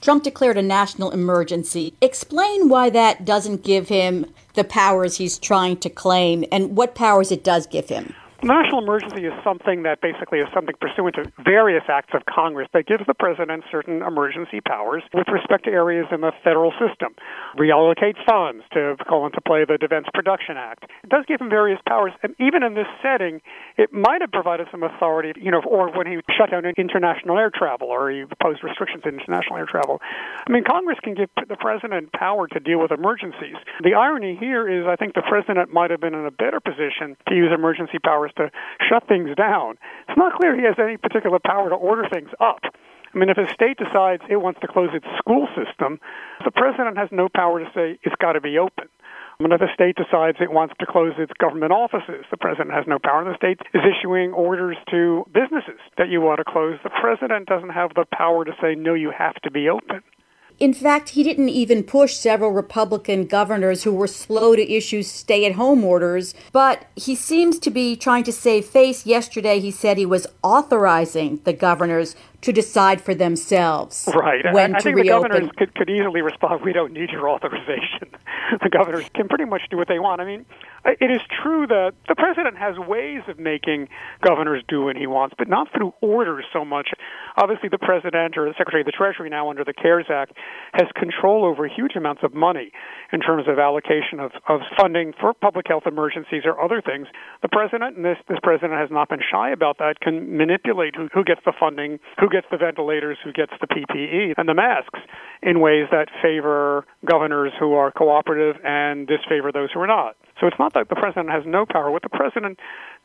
Trump 0.00 0.22
declared 0.22 0.56
a 0.56 0.62
national 0.62 1.10
emergency. 1.10 1.94
Explain 2.00 2.68
why 2.68 2.90
that 2.90 3.24
doesn't 3.24 3.64
give 3.64 3.88
him 3.88 4.26
the 4.54 4.64
powers 4.64 5.16
he's 5.16 5.38
trying 5.38 5.76
to 5.78 5.90
claim 5.90 6.44
and 6.52 6.76
what 6.76 6.94
powers 6.94 7.32
it 7.32 7.42
does 7.42 7.66
give 7.66 7.88
him. 7.88 8.14
National 8.42 8.78
emergency 8.78 9.26
is 9.26 9.32
something 9.42 9.82
that 9.82 10.00
basically 10.00 10.38
is 10.38 10.46
something 10.54 10.74
pursuant 10.80 11.16
to 11.16 11.26
various 11.42 11.82
acts 11.88 12.14
of 12.14 12.22
Congress 12.24 12.68
that 12.72 12.86
gives 12.86 13.02
the 13.08 13.14
president 13.14 13.64
certain 13.68 14.00
emergency 14.00 14.60
powers 14.60 15.02
with 15.12 15.26
respect 15.26 15.64
to 15.64 15.70
areas 15.70 16.06
in 16.12 16.20
the 16.20 16.30
federal 16.44 16.70
system. 16.78 17.18
Reallocate 17.58 18.14
funds 18.22 18.62
to 18.72 18.94
call 19.08 19.26
into 19.26 19.40
play 19.40 19.64
the 19.66 19.76
Defense 19.76 20.06
Production 20.14 20.56
Act. 20.56 20.84
It 21.02 21.10
does 21.10 21.24
give 21.26 21.40
him 21.40 21.50
various 21.50 21.80
powers, 21.88 22.12
and 22.22 22.36
even 22.38 22.62
in 22.62 22.74
this 22.74 22.86
setting, 23.02 23.42
it 23.76 23.92
might 23.92 24.20
have 24.20 24.30
provided 24.30 24.68
some 24.70 24.84
authority, 24.84 25.34
you 25.34 25.50
know, 25.50 25.60
or 25.66 25.90
when 25.90 26.06
he 26.06 26.22
shut 26.38 26.52
down 26.52 26.62
international 26.64 27.38
air 27.38 27.50
travel 27.50 27.88
or 27.88 28.08
he 28.08 28.20
imposed 28.20 28.62
restrictions 28.62 29.02
on 29.04 29.18
international 29.18 29.58
air 29.58 29.66
travel. 29.66 29.98
I 30.46 30.52
mean, 30.52 30.62
Congress 30.62 30.98
can 31.02 31.14
give 31.14 31.28
the 31.34 31.56
president 31.56 32.12
power 32.12 32.46
to 32.46 32.60
deal 32.60 32.78
with 32.78 32.92
emergencies. 32.92 33.58
The 33.82 33.94
irony 33.94 34.36
here 34.38 34.70
is 34.70 34.86
I 34.86 34.94
think 34.94 35.14
the 35.14 35.26
president 35.26 35.72
might 35.72 35.90
have 35.90 36.00
been 36.00 36.14
in 36.14 36.24
a 36.24 36.30
better 36.30 36.60
position 36.60 37.16
to 37.26 37.34
use 37.34 37.50
emergency 37.52 37.98
powers 37.98 38.27
powers 38.36 38.50
to 38.50 38.86
shut 38.88 39.06
things 39.08 39.34
down. 39.36 39.76
It's 40.08 40.18
not 40.18 40.34
clear 40.38 40.56
he 40.56 40.64
has 40.64 40.76
any 40.78 40.96
particular 40.96 41.38
power 41.44 41.68
to 41.68 41.74
order 41.74 42.08
things 42.12 42.30
up. 42.40 42.60
I 43.14 43.18
mean, 43.18 43.30
if 43.30 43.38
a 43.38 43.52
state 43.52 43.78
decides 43.78 44.22
it 44.28 44.36
wants 44.36 44.60
to 44.60 44.68
close 44.68 44.90
its 44.92 45.06
school 45.16 45.48
system, 45.56 45.98
the 46.44 46.50
president 46.50 46.98
has 46.98 47.08
no 47.10 47.28
power 47.34 47.58
to 47.58 47.70
say 47.74 47.98
it's 48.02 48.16
got 48.20 48.32
to 48.32 48.40
be 48.40 48.58
open. 48.58 48.88
I 49.40 49.42
mean, 49.42 49.52
if 49.52 49.62
a 49.62 49.72
state 49.72 49.94
decides 49.96 50.38
it 50.40 50.50
wants 50.50 50.74
to 50.80 50.86
close 50.86 51.12
its 51.16 51.32
government 51.38 51.72
offices, 51.72 52.26
the 52.30 52.36
president 52.36 52.72
has 52.72 52.84
no 52.86 52.98
power. 52.98 53.24
The 53.24 53.36
state 53.36 53.60
is 53.72 53.82
issuing 53.86 54.32
orders 54.32 54.76
to 54.90 55.24
businesses 55.32 55.80
that 55.96 56.08
you 56.08 56.20
want 56.20 56.38
to 56.38 56.44
close. 56.44 56.76
The 56.82 56.90
president 56.90 57.46
doesn't 57.46 57.70
have 57.70 57.94
the 57.94 58.04
power 58.12 58.44
to 58.44 58.52
say, 58.60 58.74
no, 58.74 58.94
you 58.94 59.12
have 59.16 59.36
to 59.42 59.50
be 59.50 59.68
open. 59.68 60.02
In 60.58 60.74
fact, 60.74 61.10
he 61.10 61.22
didn't 61.22 61.50
even 61.50 61.84
push 61.84 62.16
several 62.16 62.50
Republican 62.50 63.26
governors 63.26 63.84
who 63.84 63.92
were 63.92 64.08
slow 64.08 64.56
to 64.56 64.72
issue 64.72 65.04
stay 65.04 65.46
at 65.46 65.52
home 65.52 65.84
orders, 65.84 66.34
but 66.50 66.86
he 66.96 67.14
seems 67.14 67.60
to 67.60 67.70
be 67.70 67.94
trying 67.94 68.24
to 68.24 68.32
save 68.32 68.66
face. 68.66 69.06
Yesterday, 69.06 69.60
he 69.60 69.70
said 69.70 69.98
he 69.98 70.06
was 70.06 70.26
authorizing 70.42 71.40
the 71.44 71.52
governors 71.52 72.16
to 72.40 72.52
decide 72.52 73.00
for 73.00 73.14
themselves 73.14 74.08
right. 74.14 74.44
when 74.52 74.74
I, 74.74 74.78
I 74.78 74.80
think 74.80 74.96
reopen. 74.96 75.22
the 75.22 75.28
governors 75.28 75.50
could, 75.56 75.74
could 75.74 75.90
easily 75.90 76.22
respond, 76.22 76.62
"We 76.62 76.72
don't 76.72 76.92
need 76.92 77.10
your 77.10 77.28
authorization." 77.28 78.10
the 78.62 78.70
governors 78.70 79.08
can 79.14 79.28
pretty 79.28 79.44
much 79.44 79.62
do 79.70 79.76
what 79.76 79.88
they 79.88 79.98
want. 79.98 80.20
I 80.20 80.24
mean, 80.24 80.46
it 80.84 81.10
is 81.10 81.20
true 81.42 81.66
that 81.66 81.92
the 82.08 82.14
president 82.14 82.56
has 82.56 82.78
ways 82.78 83.22
of 83.28 83.38
making 83.38 83.88
governors 84.22 84.62
do 84.68 84.84
what 84.84 84.96
he 84.96 85.06
wants, 85.06 85.34
but 85.36 85.48
not 85.48 85.68
through 85.76 85.92
orders 86.00 86.44
so 86.52 86.64
much. 86.64 86.90
Obviously, 87.36 87.68
the 87.68 87.78
president 87.78 88.38
or 88.38 88.46
the 88.46 88.54
secretary 88.56 88.82
of 88.82 88.86
the 88.86 88.92
treasury 88.92 89.28
now 89.28 89.50
under 89.50 89.64
the 89.64 89.74
CARES 89.74 90.06
Act 90.08 90.32
has 90.72 90.88
control 90.94 91.44
over 91.44 91.66
huge 91.66 91.96
amounts 91.96 92.22
of 92.22 92.34
money 92.34 92.70
in 93.12 93.20
terms 93.20 93.48
of 93.48 93.58
allocation 93.58 94.20
of, 94.20 94.32
of 94.48 94.60
funding 94.76 95.12
for 95.20 95.34
public 95.34 95.66
health 95.68 95.84
emergencies 95.86 96.42
or 96.44 96.60
other 96.60 96.80
things. 96.80 97.06
The 97.42 97.48
president, 97.48 97.96
and 97.96 98.04
this, 98.04 98.18
this 98.28 98.38
president 98.42 98.78
has 98.78 98.90
not 98.90 99.08
been 99.08 99.20
shy 99.20 99.50
about 99.50 99.78
that, 99.78 100.00
can 100.00 100.36
manipulate 100.36 100.94
who, 100.94 101.08
who 101.12 101.24
gets 101.24 101.40
the 101.44 101.52
funding, 101.58 101.98
who 102.28 102.36
gets 102.36 102.46
the 102.50 102.58
ventilators, 102.58 103.16
who 103.24 103.32
gets 103.32 103.52
the 103.60 103.66
PPE 103.66 104.34
and 104.36 104.48
the 104.48 104.54
masks 104.54 105.00
in 105.42 105.60
ways 105.60 105.86
that 105.90 106.08
favor 106.22 106.84
governors 107.04 107.52
who 107.58 107.74
are 107.74 107.90
cooperative 107.90 108.56
and 108.64 109.06
disfavor 109.06 109.52
those 109.52 109.70
who 109.72 109.80
are 109.80 109.86
not. 109.86 110.16
So 110.40 110.46
it's 110.46 110.58
not 110.58 110.74
that 110.74 110.88
the 110.88 110.94
president 110.94 111.30
has 111.30 111.44
no 111.46 111.64
power. 111.66 111.90
What 111.90 112.02
the 112.02 112.08
president 112.08 112.58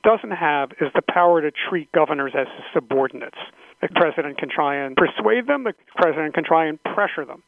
doesn't 0.04 0.32
have 0.32 0.72
is 0.82 0.90
the 0.94 1.02
power 1.02 1.42
to 1.42 1.52
treat 1.70 1.92
governors 1.92 2.34
as 2.38 2.48
subordinates. 2.74 3.38
The 3.82 3.90
president 3.96 4.38
can 4.38 4.50
try 4.50 4.76
and 4.76 4.96
persuade 4.96 5.48
them, 5.48 5.64
the 5.64 5.74
president 5.96 6.34
can 6.34 6.44
try 6.44 6.68
and 6.68 6.82
pressure 6.84 7.26
them. 7.26 7.44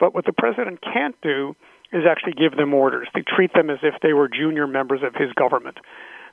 But 0.00 0.14
what 0.14 0.24
the 0.24 0.32
president 0.32 0.80
can't 0.82 1.16
do 1.22 1.54
is 1.92 2.04
actually 2.08 2.34
give 2.34 2.56
them 2.56 2.74
orders, 2.74 3.08
to 3.16 3.22
treat 3.22 3.52
them 3.54 3.70
as 3.70 3.78
if 3.82 3.94
they 4.02 4.12
were 4.12 4.28
junior 4.28 4.66
members 4.66 5.00
of 5.02 5.14
his 5.14 5.32
government. 5.32 5.78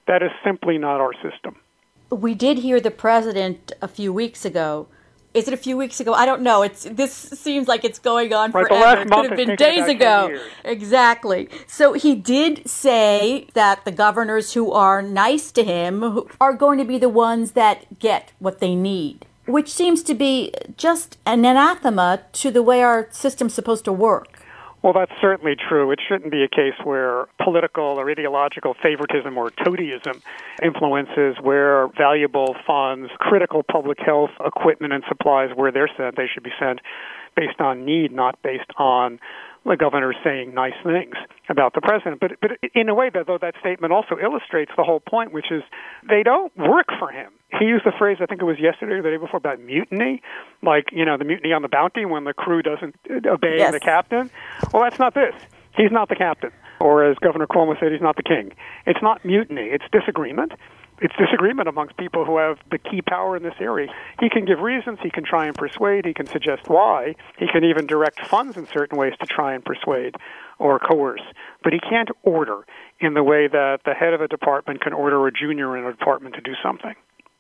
That 0.08 0.22
is 0.22 0.32
simply 0.44 0.78
not 0.78 1.00
our 1.00 1.14
system. 1.14 1.56
We 2.10 2.36
did 2.36 2.60
hear 2.60 2.80
the 2.80 2.92
president 2.92 3.72
a 3.82 3.88
few 3.88 4.14
weeks 4.14 4.46
ago. 4.46 4.88
Is 5.34 5.50
it 5.50 5.54
a 5.54 5.58
few 5.58 5.76
weeks 5.76 6.00
ago? 6.00 6.14
I 6.14 6.26
don't 6.26 6.44
know. 6.44 6.62
It's 6.62 6.84
this 6.84 7.12
seems 7.12 7.68
like 7.68 7.84
it's 7.84 8.00
going 8.00 8.34
on 8.34 8.52
right, 8.52 8.68
forever. 8.68 9.02
it 9.02 9.12
could 9.12 9.26
have 9.26 9.36
been 9.36 9.56
days 9.58 9.86
ago. 9.86 10.40
Exactly. 10.64 11.50
So 11.68 11.92
he 11.92 12.16
did 12.16 12.70
say 12.70 13.48
that 13.54 13.84
the 13.84 13.92
governors 13.92 14.54
who 14.54 14.72
are 14.72 15.02
nice 15.02 15.52
to 15.52 15.64
him 15.66 16.22
are 16.40 16.54
going 16.54 16.80
to 16.80 16.86
be 16.86 16.98
the 16.98 17.10
ones 17.10 17.52
that 17.52 18.00
get 18.00 18.32
what 18.40 18.60
they 18.60 18.76
need, 18.76 19.26
which 19.46 19.70
seems 19.70 20.04
to 20.04 20.14
be 20.14 20.54
just 20.78 21.18
an 21.26 21.44
anathema 21.44 22.22
to 22.32 22.50
the 22.50 22.64
way 22.64 22.82
our 22.82 23.10
system's 23.12 23.54
supposed 23.54 23.84
to 23.86 23.92
work. 23.92 24.35
Well, 24.86 24.94
that's 24.94 25.20
certainly 25.20 25.56
true. 25.56 25.90
It 25.90 26.00
shouldn't 26.08 26.30
be 26.30 26.44
a 26.44 26.48
case 26.48 26.76
where 26.84 27.26
political 27.44 27.84
or 27.84 28.08
ideological 28.08 28.76
favoritism 28.84 29.36
or 29.36 29.50
toadyism 29.50 30.22
influences 30.62 31.38
where 31.42 31.88
valuable 31.98 32.56
funds, 32.68 33.10
critical 33.18 33.64
public 33.64 33.98
health 34.00 34.30
equipment 34.46 34.94
and 34.94 35.04
supplies, 35.08 35.50
where 35.56 35.72
they're 35.72 35.90
sent, 35.98 36.18
they 36.18 36.28
should 36.32 36.44
be 36.44 36.54
sent 36.60 36.82
based 37.36 37.60
on 37.60 37.84
need, 37.84 38.12
not 38.12 38.40
based 38.44 38.70
on 38.78 39.20
the 39.66 39.76
governor 39.78 40.14
saying 40.24 40.54
nice 40.54 40.74
things 40.84 41.16
about 41.50 41.74
the 41.74 41.82
president. 41.82 42.20
But 42.20 42.34
but 42.42 42.52
in 42.74 42.90
a 42.90 42.94
way, 42.94 43.10
though, 43.10 43.38
that 43.42 43.56
statement 43.60 43.92
also 43.92 44.18
illustrates 44.22 44.72
the 44.78 44.84
whole 44.84 45.00
point, 45.00 45.34
which 45.34 45.52
is 45.52 45.64
they 46.08 46.24
don't 46.24 46.56
work 46.58 46.88
for 47.00 47.10
him. 47.10 47.32
He 47.60 47.66
used 47.66 47.86
the 47.86 47.92
phrase, 47.98 48.18
I 48.22 48.26
think 48.26 48.42
it 48.42 48.46
was 48.46 48.60
yesterday 48.60 48.94
or 48.96 49.02
the 49.02 49.10
day 49.10 49.18
before, 49.18 49.38
about 49.38 49.60
mutiny, 49.60 50.22
like 50.62 50.86
you 50.92 51.06
know 51.06 51.18
the 51.18 51.24
mutiny 51.26 51.52
on 51.54 51.62
the 51.62 51.68
Bounty 51.70 52.06
when 52.06 52.24
the 52.26 52.34
crew 52.34 52.62
doesn't 52.62 52.96
obey 53.26 53.58
Yes. 53.58 53.74
the 53.74 53.80
captain. 53.80 54.30
Well, 54.72 54.84
that's 54.84 55.00
not 55.00 55.14
this. 55.14 55.34
He's 55.76 55.92
not 55.92 56.10
the 56.10 56.16
captain, 56.16 56.52
or 56.80 57.04
as 57.10 57.18
Governor 57.18 57.48
Cuomo 57.48 57.78
said, 57.80 57.92
he's 57.92 58.02
not 58.02 58.16
the 58.16 58.24
king. 58.24 58.54
It's 58.86 59.02
not 59.02 59.26
mutiny. 59.26 59.64
It's 59.64 59.84
disagreement. 59.92 60.54
It's 61.02 61.14
disagreement 61.18 61.68
amongst 61.68 61.98
people 61.98 62.24
who 62.24 62.38
have 62.38 62.58
the 62.72 62.78
key 62.78 63.02
power 63.02 63.36
in 63.36 63.44
this 63.44 63.56
area. 63.60 63.88
He 64.20 64.30
can 64.30 64.46
give 64.46 64.60
reasons, 64.60 65.00
he 65.04 65.10
can 65.10 65.26
try 65.26 65.46
and 65.46 65.56
persuade, 65.56 66.06
he 66.06 66.14
can 66.14 66.26
suggest 66.26 66.70
why, 66.70 67.16
he 67.38 67.48
can 67.48 67.66
even 67.66 67.86
direct 67.86 68.26
funds 68.26 68.56
in 68.56 68.66
certain 68.68 68.98
ways 68.98 69.14
to 69.20 69.26
try 69.26 69.54
and 69.54 69.64
persuade 69.64 70.16
or 70.58 70.80
coerce. 70.80 71.22
But 71.64 71.74
he 71.74 71.80
can't 71.80 72.10
order 72.24 72.66
in 73.02 73.14
the 73.14 73.24
way 73.24 73.48
that 73.48 73.80
the 73.84 73.94
head 73.94 74.14
of 74.14 74.22
a 74.22 74.28
department 74.28 74.82
can 74.82 74.94
order 74.94 75.28
a 75.28 75.32
junior 75.32 75.78
in 75.78 75.84
a 75.84 75.92
department 75.92 76.36
to 76.36 76.42
do 76.42 76.54
something. 76.64 76.96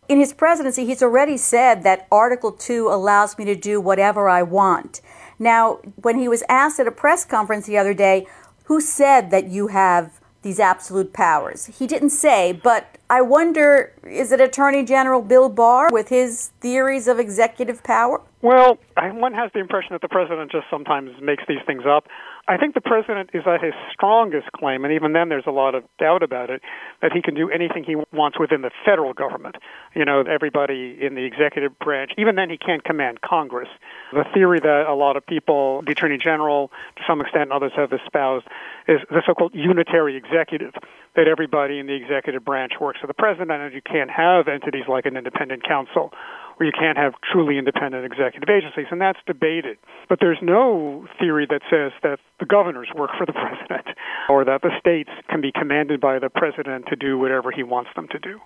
In 0.07 0.19
his 0.19 0.33
presidency, 0.33 0.85
he's 0.85 1.01
already 1.01 1.37
said 1.37 1.83
that 1.83 2.07
Article 2.11 2.51
2 2.51 2.89
allows 2.89 3.37
me 3.37 3.45
to 3.45 3.55
do 3.55 3.81
whatever 3.81 4.29
I 4.29 4.43
want. 4.43 5.01
Now, 5.39 5.79
when 5.95 6.19
he 6.19 6.27
was 6.27 6.43
asked 6.47 6.79
at 6.79 6.87
a 6.87 6.91
press 6.91 7.25
conference 7.25 7.65
the 7.65 7.77
other 7.77 7.93
day, 7.93 8.27
who 8.65 8.81
said 8.81 9.31
that 9.31 9.47
you 9.47 9.67
have 9.67 10.19
these 10.43 10.59
absolute 10.59 11.11
powers? 11.11 11.65
He 11.79 11.87
didn't 11.87 12.11
say, 12.11 12.51
but 12.51 12.99
I 13.09 13.21
wonder 13.21 13.93
is 14.03 14.31
it 14.31 14.41
Attorney 14.41 14.83
General 14.83 15.21
Bill 15.21 15.49
Barr 15.49 15.89
with 15.91 16.09
his 16.09 16.51
theories 16.59 17.07
of 17.07 17.19
executive 17.19 17.83
power? 17.83 18.21
Well, 18.41 18.77
one 18.95 19.33
has 19.33 19.51
the 19.53 19.59
impression 19.59 19.93
that 19.93 20.01
the 20.01 20.07
president 20.07 20.51
just 20.51 20.65
sometimes 20.69 21.09
makes 21.19 21.43
these 21.47 21.61
things 21.65 21.83
up. 21.87 22.05
I 22.47 22.57
think 22.57 22.75
the 22.75 22.81
president 22.81 23.31
is 23.33 23.41
at 23.47 23.63
his 23.63 23.73
strongest 23.91 24.51
claim, 24.51 24.85
and 24.85 24.93
even 24.93 25.13
then 25.13 25.29
there's 25.29 25.47
a 25.47 25.51
lot 25.51 25.73
of 25.73 25.83
doubt 25.97 26.21
about 26.21 26.51
it, 26.51 26.61
that 27.01 27.11
he 27.11 27.23
can 27.23 27.33
do 27.33 27.49
anything 27.49 27.83
he 27.83 27.95
wants 28.13 28.37
within 28.37 28.61
the 28.61 28.69
federal 28.85 29.13
government. 29.13 29.55
You 29.95 30.05
know, 30.05 30.21
everybody 30.21 30.95
in 31.01 31.15
the 31.15 31.23
executive 31.23 31.77
branch, 31.79 32.11
even 32.19 32.35
then 32.35 32.51
he 32.51 32.57
can't 32.57 32.83
command 32.83 33.21
Congress. 33.21 33.69
The 34.13 34.25
theory 34.31 34.59
that 34.59 34.85
a 34.87 34.93
lot 34.93 35.17
of 35.17 35.25
people, 35.25 35.81
the 35.83 35.93
Attorney 35.93 36.19
General, 36.19 36.69
to 36.97 37.03
some 37.07 37.21
extent, 37.21 37.51
others 37.51 37.71
have 37.75 37.91
espoused, 37.93 38.45
is 38.87 38.99
the 39.09 39.23
so 39.25 39.33
called 39.33 39.55
unitary 39.55 40.15
executive, 40.15 40.73
that 41.15 41.27
everybody 41.27 41.79
in 41.79 41.87
the 41.87 41.95
executive 41.95 42.45
branch 42.45 42.73
works 42.79 42.94
for 42.99 43.07
the 43.07 43.13
president, 43.13 43.51
and 43.51 43.73
you 43.73 43.81
can't 43.81 44.09
have 44.09 44.47
entities 44.47 44.85
like 44.87 45.05
an 45.05 45.17
independent 45.17 45.63
counsel 45.67 46.11
where 46.57 46.67
you 46.67 46.71
can't 46.71 46.97
have 46.97 47.13
truly 47.31 47.57
independent 47.57 48.05
executive 48.05 48.49
agencies, 48.49 48.85
and 48.89 49.01
that's 49.01 49.19
debated. 49.27 49.77
But 50.07 50.19
there's 50.21 50.37
no 50.41 51.05
theory 51.19 51.45
that 51.49 51.61
says 51.69 51.91
that 52.03 52.19
the 52.39 52.45
governors 52.45 52.87
work 52.95 53.11
for 53.17 53.25
the 53.25 53.33
president 53.33 53.87
or 54.29 54.45
that 54.45 54.61
the 54.61 54.71
states 54.79 55.09
can 55.29 55.41
be 55.41 55.51
commanded 55.51 55.99
by 55.99 56.19
the 56.19 56.29
president 56.29 56.85
to 56.87 56.95
do 56.95 57.17
whatever 57.17 57.51
he 57.51 57.63
wants 57.63 57.89
them 57.95 58.07
to 58.09 58.19
do. 58.19 58.39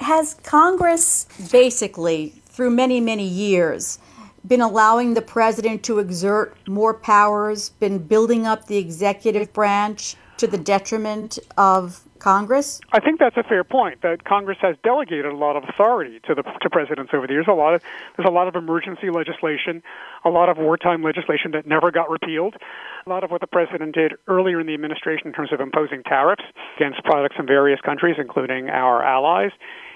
Has 0.00 0.34
Congress 0.42 1.26
basically, 1.50 2.34
through 2.46 2.70
many, 2.70 3.00
many 3.00 3.26
years, 3.26 3.98
been 4.46 4.60
allowing 4.60 5.14
the 5.14 5.22
president 5.22 5.82
to 5.84 5.98
exert 5.98 6.54
more 6.68 6.92
powers, 6.92 7.70
been 7.70 7.98
building 7.98 8.46
up 8.46 8.66
the 8.66 8.76
executive 8.76 9.52
branch 9.52 10.16
to 10.36 10.46
the 10.46 10.58
detriment 10.58 11.38
of 11.56 12.02
Congress? 12.24 12.80
I 12.90 13.00
think 13.00 13.20
that's 13.20 13.36
a 13.36 13.42
fair 13.42 13.64
point. 13.64 14.00
That 14.00 14.24
Congress 14.24 14.56
has 14.62 14.76
delegated 14.82 15.26
a 15.26 15.36
lot 15.36 15.56
of 15.56 15.64
authority 15.68 16.20
to 16.26 16.34
the 16.34 16.42
to 16.42 16.70
presidents 16.70 17.12
over 17.12 17.26
the 17.26 17.34
years. 17.34 17.44
A 17.50 17.52
lot 17.52 17.74
of 17.74 17.82
there's 18.16 18.26
a 18.26 18.32
lot 18.32 18.48
of 18.48 18.56
emergency 18.56 19.10
legislation, 19.10 19.82
a 20.24 20.30
lot 20.30 20.48
of 20.48 20.56
wartime 20.56 21.02
legislation 21.02 21.50
that 21.52 21.66
never 21.66 21.90
got 21.90 22.08
repealed. 22.08 22.56
A 23.04 23.10
lot 23.10 23.24
of 23.24 23.30
what 23.30 23.42
the 23.42 23.46
president 23.46 23.94
did 23.94 24.14
earlier 24.26 24.58
in 24.58 24.66
the 24.66 24.72
administration 24.72 25.26
in 25.26 25.34
terms 25.34 25.52
of 25.52 25.60
imposing 25.60 26.02
tariffs 26.02 26.44
against 26.76 27.04
products 27.04 27.36
from 27.36 27.46
various 27.46 27.80
countries, 27.82 28.16
including 28.18 28.70
our 28.70 29.04
allies. 29.04 29.50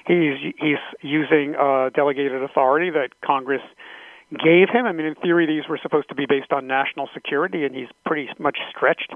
He's 0.07 0.53
he's 0.61 0.85
using 1.01 1.57
uh, 1.57 1.89
delegated 1.97 2.43
authority 2.43 2.91
that 2.91 3.09
Congress 3.25 3.63
gave 4.33 4.69
him. 4.69 4.85
I 4.85 4.93
mean, 4.93 5.07
in 5.07 5.15
theory, 5.15 5.47
these 5.47 5.67
were 5.67 5.79
supposed 5.83 6.11
to 6.11 6.15
be 6.15 6.27
based 6.29 6.53
on 6.53 6.67
national 6.67 7.09
security, 7.15 7.65
and 7.65 7.75
he's 7.75 7.89
pretty 8.05 8.29
much 8.39 8.59
stretched 8.69 9.15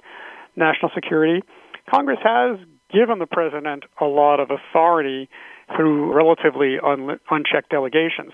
national 0.56 0.90
security. 0.94 1.42
Congress 1.90 2.20
has 2.22 2.58
given 2.92 3.18
the 3.18 3.26
president 3.26 3.84
a 4.00 4.04
lot 4.04 4.40
of 4.40 4.50
authority 4.50 5.28
through 5.76 6.12
relatively 6.12 6.78
un- 6.82 7.18
unchecked 7.30 7.70
delegations. 7.70 8.32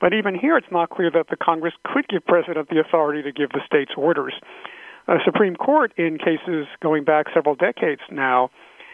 But 0.00 0.12
even 0.12 0.34
here, 0.34 0.56
it's 0.56 0.70
not 0.70 0.90
clear 0.90 1.10
that 1.12 1.28
the 1.30 1.36
Congress 1.36 1.74
could 1.84 2.08
give 2.08 2.26
president 2.26 2.68
the 2.68 2.80
authority 2.80 3.22
to 3.22 3.32
give 3.32 3.50
the 3.50 3.60
states 3.64 3.92
orders. 3.96 4.34
The 5.06 5.20
Supreme 5.24 5.54
Court, 5.54 5.92
in 5.96 6.18
cases 6.18 6.66
going 6.82 7.04
back 7.04 7.26
several 7.32 7.54
decades 7.54 8.00
now, 8.10 8.50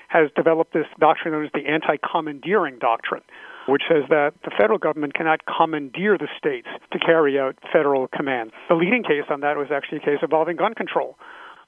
has 0.08 0.28
developed 0.34 0.74
this 0.74 0.86
doctrine 0.98 1.32
known 1.32 1.44
as 1.44 1.52
the 1.54 1.70
anti-commandeering 1.70 2.78
doctrine, 2.80 3.22
which 3.68 3.82
says 3.88 4.02
that 4.08 4.34
the 4.44 4.50
federal 4.58 4.78
government 4.78 5.14
cannot 5.14 5.40
commandeer 5.46 6.18
the 6.18 6.26
states 6.36 6.66
to 6.92 6.98
carry 6.98 7.38
out 7.38 7.56
federal 7.72 8.08
command. 8.08 8.50
The 8.68 8.74
leading 8.74 9.04
case 9.04 9.30
on 9.30 9.40
that 9.40 9.56
was 9.56 9.68
actually 9.72 9.98
a 9.98 10.00
case 10.00 10.18
involving 10.20 10.56
gun 10.56 10.74
control 10.74 11.16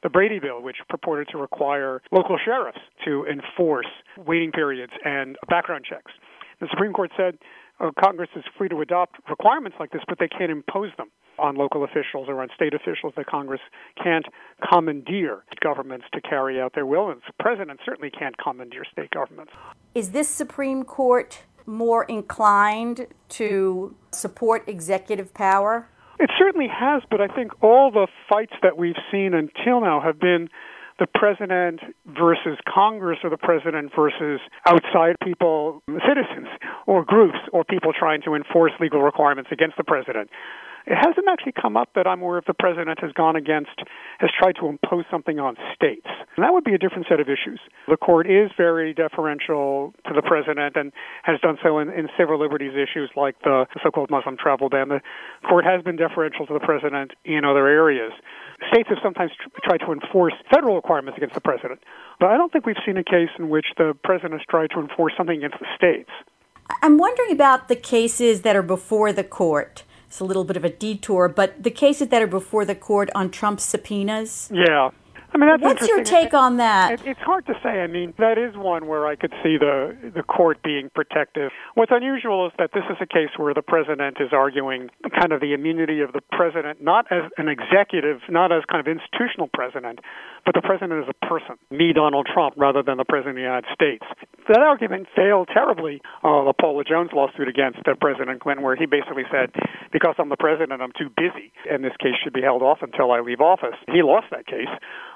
the 0.02 0.08
Brady 0.08 0.38
Bill, 0.38 0.62
which 0.62 0.76
purported 0.88 1.28
to 1.28 1.38
require 1.38 2.02
local 2.10 2.38
sheriffs 2.44 2.78
to 3.04 3.24
enforce 3.26 3.86
waiting 4.16 4.52
periods 4.52 4.92
and 5.04 5.36
background 5.48 5.84
checks. 5.88 6.12
The 6.60 6.68
Supreme 6.70 6.92
Court 6.92 7.10
said 7.16 7.38
uh, 7.80 7.90
Congress 7.98 8.30
is 8.36 8.44
free 8.56 8.68
to 8.68 8.80
adopt 8.80 9.16
requirements 9.28 9.76
like 9.80 9.90
this, 9.90 10.02
but 10.08 10.18
they 10.18 10.28
can't 10.28 10.50
impose 10.50 10.90
them 10.96 11.10
on 11.38 11.56
local 11.56 11.82
officials 11.82 12.28
or 12.28 12.40
on 12.42 12.48
state 12.54 12.74
officials. 12.74 13.14
That 13.16 13.26
Congress 13.26 13.60
can't 14.02 14.26
commandeer 14.70 15.44
governments 15.60 16.06
to 16.12 16.20
carry 16.20 16.60
out 16.60 16.74
their 16.74 16.86
will, 16.86 17.10
and 17.10 17.20
the 17.26 17.32
president 17.40 17.80
certainly 17.84 18.10
can't 18.10 18.36
commandeer 18.38 18.84
state 18.90 19.10
governments. 19.10 19.52
Is 19.94 20.10
this 20.10 20.28
Supreme 20.28 20.84
Court 20.84 21.42
more 21.66 22.04
inclined 22.04 23.06
to 23.30 23.96
support 24.10 24.68
executive 24.68 25.32
power? 25.32 25.88
It 26.18 26.30
certainly 26.38 26.68
has, 26.68 27.02
but 27.10 27.20
I 27.20 27.28
think 27.28 27.52
all 27.62 27.90
the 27.90 28.06
fights 28.28 28.52
that 28.62 28.76
we've 28.76 28.98
seen 29.10 29.34
until 29.34 29.80
now 29.80 30.00
have 30.00 30.20
been 30.20 30.48
the 30.98 31.06
president 31.06 31.80
versus 32.06 32.58
Congress 32.68 33.18
or 33.24 33.30
the 33.30 33.36
president 33.36 33.92
versus 33.96 34.40
outside 34.66 35.16
people, 35.22 35.82
citizens 35.88 36.48
or 36.86 37.04
groups 37.04 37.38
or 37.52 37.64
people 37.64 37.92
trying 37.92 38.22
to 38.22 38.34
enforce 38.34 38.72
legal 38.78 39.02
requirements 39.02 39.50
against 39.50 39.76
the 39.76 39.84
president. 39.84 40.30
It 40.86 40.96
hasn't 40.96 41.26
actually 41.28 41.52
come 41.52 41.76
up 41.76 41.90
that 41.94 42.06
I'm 42.06 42.22
aware 42.22 42.38
if 42.38 42.46
the 42.46 42.54
president 42.54 42.98
has 43.00 43.12
gone 43.12 43.36
against, 43.36 43.78
has 44.18 44.30
tried 44.36 44.56
to 44.60 44.66
impose 44.66 45.04
something 45.10 45.38
on 45.38 45.56
states. 45.74 46.06
And 46.36 46.44
that 46.44 46.52
would 46.52 46.64
be 46.64 46.74
a 46.74 46.78
different 46.78 47.06
set 47.08 47.20
of 47.20 47.28
issues. 47.28 47.60
The 47.88 47.96
court 47.96 48.28
is 48.28 48.50
very 48.56 48.94
deferential 48.94 49.94
to 50.06 50.12
the 50.14 50.22
president 50.22 50.76
and 50.76 50.92
has 51.22 51.40
done 51.40 51.58
so 51.62 51.78
in, 51.78 51.88
in 51.90 52.08
civil 52.18 52.38
liberties 52.38 52.72
issues 52.74 53.10
like 53.16 53.36
the 53.42 53.66
so-called 53.82 54.10
Muslim 54.10 54.36
travel 54.36 54.68
ban. 54.68 54.88
The 54.88 55.00
court 55.48 55.64
has 55.64 55.82
been 55.82 55.96
deferential 55.96 56.46
to 56.46 56.54
the 56.54 56.60
president 56.60 57.12
in 57.24 57.44
other 57.44 57.68
areas. 57.68 58.12
States 58.72 58.88
have 58.88 58.98
sometimes 59.02 59.32
tr- 59.38 59.48
tried 59.64 59.86
to 59.86 59.92
enforce 59.92 60.34
federal 60.52 60.76
requirements 60.76 61.16
against 61.16 61.34
the 61.34 61.40
president, 61.40 61.80
but 62.18 62.30
I 62.30 62.36
don't 62.36 62.52
think 62.52 62.66
we've 62.66 62.76
seen 62.84 62.96
a 62.96 63.04
case 63.04 63.30
in 63.38 63.48
which 63.48 63.66
the 63.76 63.94
president 64.02 64.34
has 64.34 64.42
tried 64.48 64.70
to 64.70 64.80
enforce 64.80 65.12
something 65.16 65.36
against 65.36 65.58
the 65.58 65.66
states. 65.76 66.10
I'm 66.80 66.96
wondering 66.96 67.32
about 67.32 67.68
the 67.68 67.76
cases 67.76 68.42
that 68.42 68.56
are 68.56 68.62
before 68.62 69.12
the 69.12 69.24
court. 69.24 69.84
It's 70.12 70.20
a 70.20 70.26
little 70.26 70.44
bit 70.44 70.58
of 70.58 70.64
a 70.64 70.68
detour, 70.68 71.26
but 71.26 71.62
the 71.62 71.70
cases 71.70 72.08
that 72.08 72.20
are 72.20 72.26
before 72.26 72.66
the 72.66 72.74
court 72.74 73.08
on 73.14 73.30
Trump's 73.30 73.64
subpoenas. 73.64 74.50
Yeah. 74.52 74.90
I 75.34 75.38
mean, 75.38 75.48
that's 75.48 75.62
What's 75.62 75.88
your 75.88 76.04
take 76.04 76.34
on 76.34 76.58
that? 76.58 76.92
It, 76.92 77.06
it's 77.06 77.20
hard 77.20 77.46
to 77.46 77.54
say. 77.62 77.80
I 77.80 77.86
mean, 77.86 78.12
that 78.18 78.36
is 78.36 78.54
one 78.54 78.86
where 78.86 79.06
I 79.06 79.16
could 79.16 79.32
see 79.42 79.56
the 79.56 79.96
the 80.14 80.22
court 80.22 80.62
being 80.62 80.90
protective. 80.94 81.50
What's 81.74 81.92
unusual 81.92 82.46
is 82.46 82.52
that 82.58 82.70
this 82.74 82.84
is 82.90 82.96
a 83.00 83.06
case 83.06 83.30
where 83.38 83.54
the 83.54 83.62
president 83.62 84.18
is 84.20 84.28
arguing 84.32 84.90
kind 85.18 85.32
of 85.32 85.40
the 85.40 85.54
immunity 85.54 86.00
of 86.00 86.12
the 86.12 86.20
president, 86.32 86.82
not 86.82 87.10
as 87.10 87.30
an 87.38 87.48
executive, 87.48 88.20
not 88.28 88.52
as 88.52 88.62
kind 88.70 88.86
of 88.86 88.88
institutional 88.88 89.48
president, 89.52 90.00
but 90.44 90.54
the 90.54 90.60
president 90.60 91.08
as 91.08 91.08
a 91.08 91.26
person, 91.26 91.56
me, 91.70 91.92
Donald 91.94 92.28
Trump, 92.32 92.54
rather 92.58 92.82
than 92.82 92.98
the 92.98 93.08
president 93.08 93.38
of 93.38 93.42
the 93.42 93.48
United 93.48 93.70
States. 93.72 94.04
That 94.48 94.58
argument 94.58 95.06
failed 95.16 95.48
terribly. 95.52 96.02
Uh, 96.22 96.44
the 96.44 96.52
Paula 96.52 96.84
Jones 96.84 97.10
lawsuit 97.14 97.48
against 97.48 97.80
uh, 97.86 97.94
President 98.00 98.40
Clinton, 98.40 98.64
where 98.64 98.76
he 98.76 98.86
basically 98.86 99.24
said, 99.30 99.54
because 99.92 100.16
I'm 100.18 100.28
the 100.28 100.36
president, 100.36 100.82
I'm 100.82 100.92
too 100.98 101.08
busy, 101.08 101.52
and 101.70 101.84
this 101.84 101.96
case 102.02 102.18
should 102.22 102.32
be 102.32 102.42
held 102.42 102.62
off 102.62 102.78
until 102.82 103.12
I 103.12 103.20
leave 103.20 103.40
office. 103.40 103.78
He 103.86 104.02
lost 104.02 104.26
that 104.30 104.46
case 104.46 104.68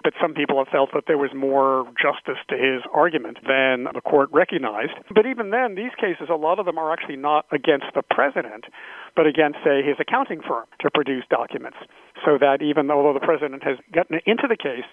but 0.06 0.14
some 0.22 0.34
people 0.34 0.62
have 0.62 0.70
felt 0.70 0.94
that 0.94 1.10
there 1.10 1.18
was 1.18 1.34
more 1.34 1.82
justice 1.98 2.38
to 2.46 2.54
his 2.54 2.78
argument 2.94 3.42
than 3.42 3.90
the 3.90 4.00
court 4.00 4.30
recognized. 4.30 4.94
But 5.12 5.26
even 5.26 5.50
then, 5.50 5.74
these 5.74 5.90
cases, 5.98 6.30
a 6.30 6.38
lot 6.38 6.60
of 6.60 6.64
them 6.64 6.78
are 6.78 6.92
actually 6.92 7.16
not 7.16 7.44
against 7.50 7.86
the 7.92 8.06
president, 8.06 8.70
but 9.16 9.26
against, 9.26 9.58
say, 9.66 9.82
his 9.82 9.98
accounting 9.98 10.42
firm 10.46 10.62
to 10.78 10.94
produce 10.94 11.24
documents. 11.28 11.78
So 12.24 12.38
that 12.38 12.62
even 12.62 12.86
though 12.86 13.10
the 13.18 13.26
president 13.26 13.64
has 13.64 13.82
gotten 13.90 14.20
into 14.30 14.46
the 14.46 14.54
case, 14.54 14.86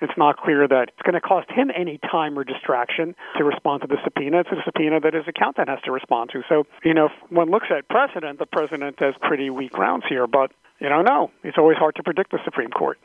it's 0.00 0.14
not 0.16 0.38
clear 0.38 0.68
that 0.68 0.94
it's 0.94 1.02
going 1.02 1.18
to 1.18 1.20
cost 1.20 1.50
him 1.50 1.74
any 1.74 1.98
time 1.98 2.38
or 2.38 2.44
distraction 2.44 3.16
to 3.38 3.42
respond 3.42 3.82
to 3.82 3.88
the 3.88 3.98
subpoena. 4.04 4.46
It's 4.46 4.54
a 4.54 4.62
subpoena 4.64 5.00
that 5.00 5.14
his 5.14 5.26
accountant 5.26 5.68
has 5.68 5.82
to 5.82 5.90
respond 5.90 6.30
to. 6.30 6.42
So, 6.48 6.62
you 6.84 6.94
know, 6.94 7.06
if 7.06 7.12
one 7.28 7.50
looks 7.50 7.66
at 7.76 7.88
precedent, 7.88 8.38
the 8.38 8.46
president 8.46 9.00
has 9.00 9.14
pretty 9.20 9.50
weak 9.50 9.72
grounds 9.72 10.04
here, 10.08 10.28
but 10.28 10.52
you 10.78 10.88
don't 10.88 11.06
know. 11.10 11.32
It's 11.42 11.58
always 11.58 11.76
hard 11.76 11.96
to 11.96 12.04
predict 12.04 12.30
the 12.30 12.38
Supreme 12.44 12.70
Court. 12.70 13.00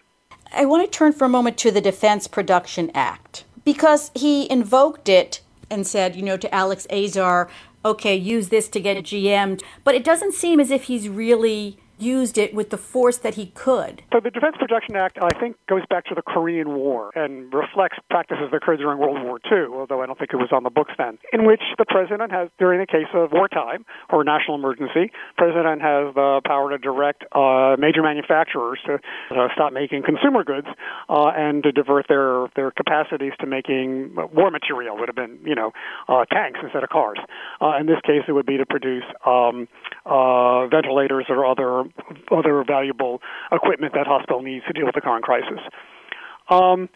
I 0.58 0.64
want 0.64 0.90
to 0.90 0.98
turn 0.98 1.12
for 1.12 1.26
a 1.26 1.30
moment 1.30 1.58
to 1.60 1.72
the 1.72 1.82
Defense 1.82 2.28
Production 2.28 2.90
Act 2.96 3.44
because 3.66 4.10
he 4.16 4.50
invoked 4.50 5.10
it 5.10 5.42
and 5.70 5.86
said, 5.86 6.16
you 6.16 6.22
know, 6.22 6.38
to 6.38 6.56
Alex 6.56 6.88
Azar, 6.90 7.50
okay, 7.84 8.16
use 8.16 8.48
this 8.48 8.70
to 8.70 8.80
get 8.80 9.04
GM. 9.04 9.62
But 9.84 9.96
it 9.96 10.06
doesn't 10.06 10.34
seem 10.34 10.62
as 10.62 10.72
if 10.72 10.84
he's 10.84 11.10
really 11.10 11.78
used 11.98 12.38
it 12.38 12.54
with 12.54 12.70
the 12.70 12.78
force 12.78 13.18
that 13.18 13.36
he 13.36 13.48
could. 13.48 14.02
So 14.12 14.20
the 14.20 14.32
Defense 14.32 14.56
Production 14.58 14.96
Act, 14.96 15.18
I 15.22 15.38
think, 15.40 15.58
goes 15.68 15.84
back 15.90 16.06
to 16.06 16.16
the 16.16 16.22
Korean 16.22 16.76
War 16.76 17.12
and 17.16 17.54
reflects 17.54 17.98
practices 18.10 18.50
that 18.52 18.58
occurred 18.58 18.78
during 18.78 19.00
World 19.00 19.24
War 19.24 19.40
II, 19.52 19.74
although 19.74 20.02
I 20.02 20.06
don't 20.06 20.18
think 20.18 20.32
it 20.34 20.38
was 20.38 20.50
on 20.52 20.64
the 20.64 20.70
books 20.70 20.94
then, 20.98 21.18
in 21.34 21.46
which 21.46 21.62
the 21.78 21.86
president 21.86 22.32
has, 22.32 22.50
during 22.60 22.82
a 22.82 22.88
case 22.88 23.08
of 23.14 23.32
wartime 23.32 23.86
or 24.10 24.24
national 24.24 24.56
emergency, 24.56 25.12
president 25.38 25.82
has 25.82 26.14
the 26.16 26.42
power 26.46 26.72
to 26.72 26.78
direct 26.78 27.24
uh, 27.32 27.76
major 27.80 28.02
manufacturers 28.02 28.80
to 28.86 29.00
uh, 29.32 29.48
stop 29.54 29.74
making 29.74 30.04
consumer 30.04 30.44
goods 30.44 30.68
uh, 31.10 31.28
and 31.36 31.64
to 31.64 31.72
divert 31.72 32.08
their 32.08 32.48
their 32.56 32.72
capacities 32.72 33.34
to 33.40 33.48
making 33.48 34.16
war 34.34 34.52
material. 34.52 34.98
Would 34.98 35.10
have 35.10 35.16
been, 35.16 35.40
you 35.44 35.56
know, 35.56 35.72
uh, 36.08 36.26
tanks 36.26 36.60
instead 36.62 36.84
of 36.84 36.90
cars. 36.90 37.20
Uh, 37.62 37.78
in 37.80 37.86
this 37.86 38.00
case, 38.06 38.24
it 38.28 38.32
would 38.32 38.46
be 38.46 38.58
to 38.58 38.66
produce 38.66 39.04
um, 39.26 39.68
uh, 40.06 40.68
ventilators 40.68 41.26
or 41.30 41.46
other 41.46 41.85
other 42.32 42.64
valuable 42.64 43.22
equipment 43.52 43.94
that 43.94 44.08
hospital 44.08 44.42
needs 44.42 44.66
to 44.66 44.74
deal 44.74 44.86
with 44.86 44.96
the 44.96 45.02
current 45.02 45.24
crisis. 45.24 45.60
Um, 46.50 46.90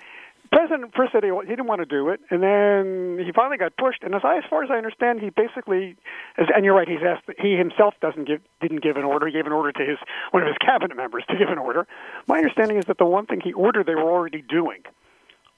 President 0.51 0.93
first 0.95 1.11
said 1.11 1.23
he, 1.23 1.29
he 1.29 1.49
didn't 1.49 1.67
want 1.67 1.79
to 1.81 1.85
do 1.85 2.09
it, 2.09 2.21
and 2.31 2.41
then 2.41 3.23
he 3.23 3.31
finally 3.31 3.57
got 3.57 3.77
pushed. 3.77 4.01
And 4.01 4.15
as 4.15 4.21
I, 4.23 4.37
as 4.37 4.43
far 4.49 4.63
as 4.63 4.71
I 4.71 4.77
understand, 4.77 5.19
he 5.19 5.29
basically, 5.29 5.95
as, 6.37 6.47
and 6.55 6.65
you're 6.65 6.73
right, 6.73 6.87
he's 6.87 7.05
asked. 7.05 7.25
He 7.39 7.55
himself 7.55 7.93
doesn't 8.01 8.25
give, 8.25 8.41
didn't 8.59 8.81
give 8.81 8.97
an 8.97 9.03
order. 9.03 9.27
He 9.27 9.33
gave 9.33 9.45
an 9.45 9.51
order 9.51 9.71
to 9.71 9.85
his 9.85 9.97
one 10.31 10.41
of 10.41 10.47
his 10.47 10.57
cabinet 10.57 10.97
members 10.97 11.23
to 11.29 11.37
give 11.37 11.49
an 11.49 11.59
order. 11.59 11.85
My 12.27 12.37
understanding 12.37 12.77
is 12.77 12.85
that 12.85 12.97
the 12.97 13.05
one 13.05 13.27
thing 13.27 13.41
he 13.43 13.53
ordered, 13.53 13.85
they 13.85 13.93
were 13.93 14.09
already 14.09 14.41
doing, 14.41 14.81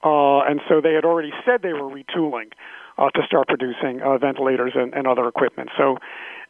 uh, 0.04 0.40
and 0.40 0.60
so 0.68 0.82
they 0.82 0.92
had 0.92 1.06
already 1.06 1.32
said 1.46 1.62
they 1.62 1.72
were 1.72 1.88
retooling 1.88 2.52
uh, 2.98 3.08
to 3.10 3.22
start 3.26 3.48
producing 3.48 4.02
uh, 4.02 4.18
ventilators 4.18 4.72
and, 4.74 4.92
and 4.92 5.06
other 5.06 5.26
equipment. 5.26 5.70
So 5.78 5.96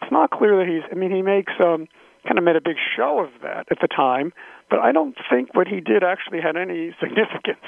it's 0.01 0.11
not 0.11 0.33
clear 0.33 0.57
that 0.59 0.67
he's. 0.67 0.83
I 0.91 0.97
mean, 0.97 1.15
he 1.15 1.23
makes. 1.23 1.53
Um, 1.61 1.87
kind 2.27 2.39
of 2.39 2.45
made 2.45 2.57
a 2.57 2.61
big 2.61 2.77
show 2.97 3.21
of 3.21 3.31
that 3.43 3.67
at 3.71 3.79
the 3.81 3.89
time, 3.89 4.33
but 4.71 4.79
I 4.79 4.93
don't 4.93 5.17
think 5.31 5.55
what 5.55 5.69
he 5.69 5.81
did 5.81 6.03
actually 6.03 6.41
had 6.41 6.57
any 6.57 6.95
significance, 7.01 7.65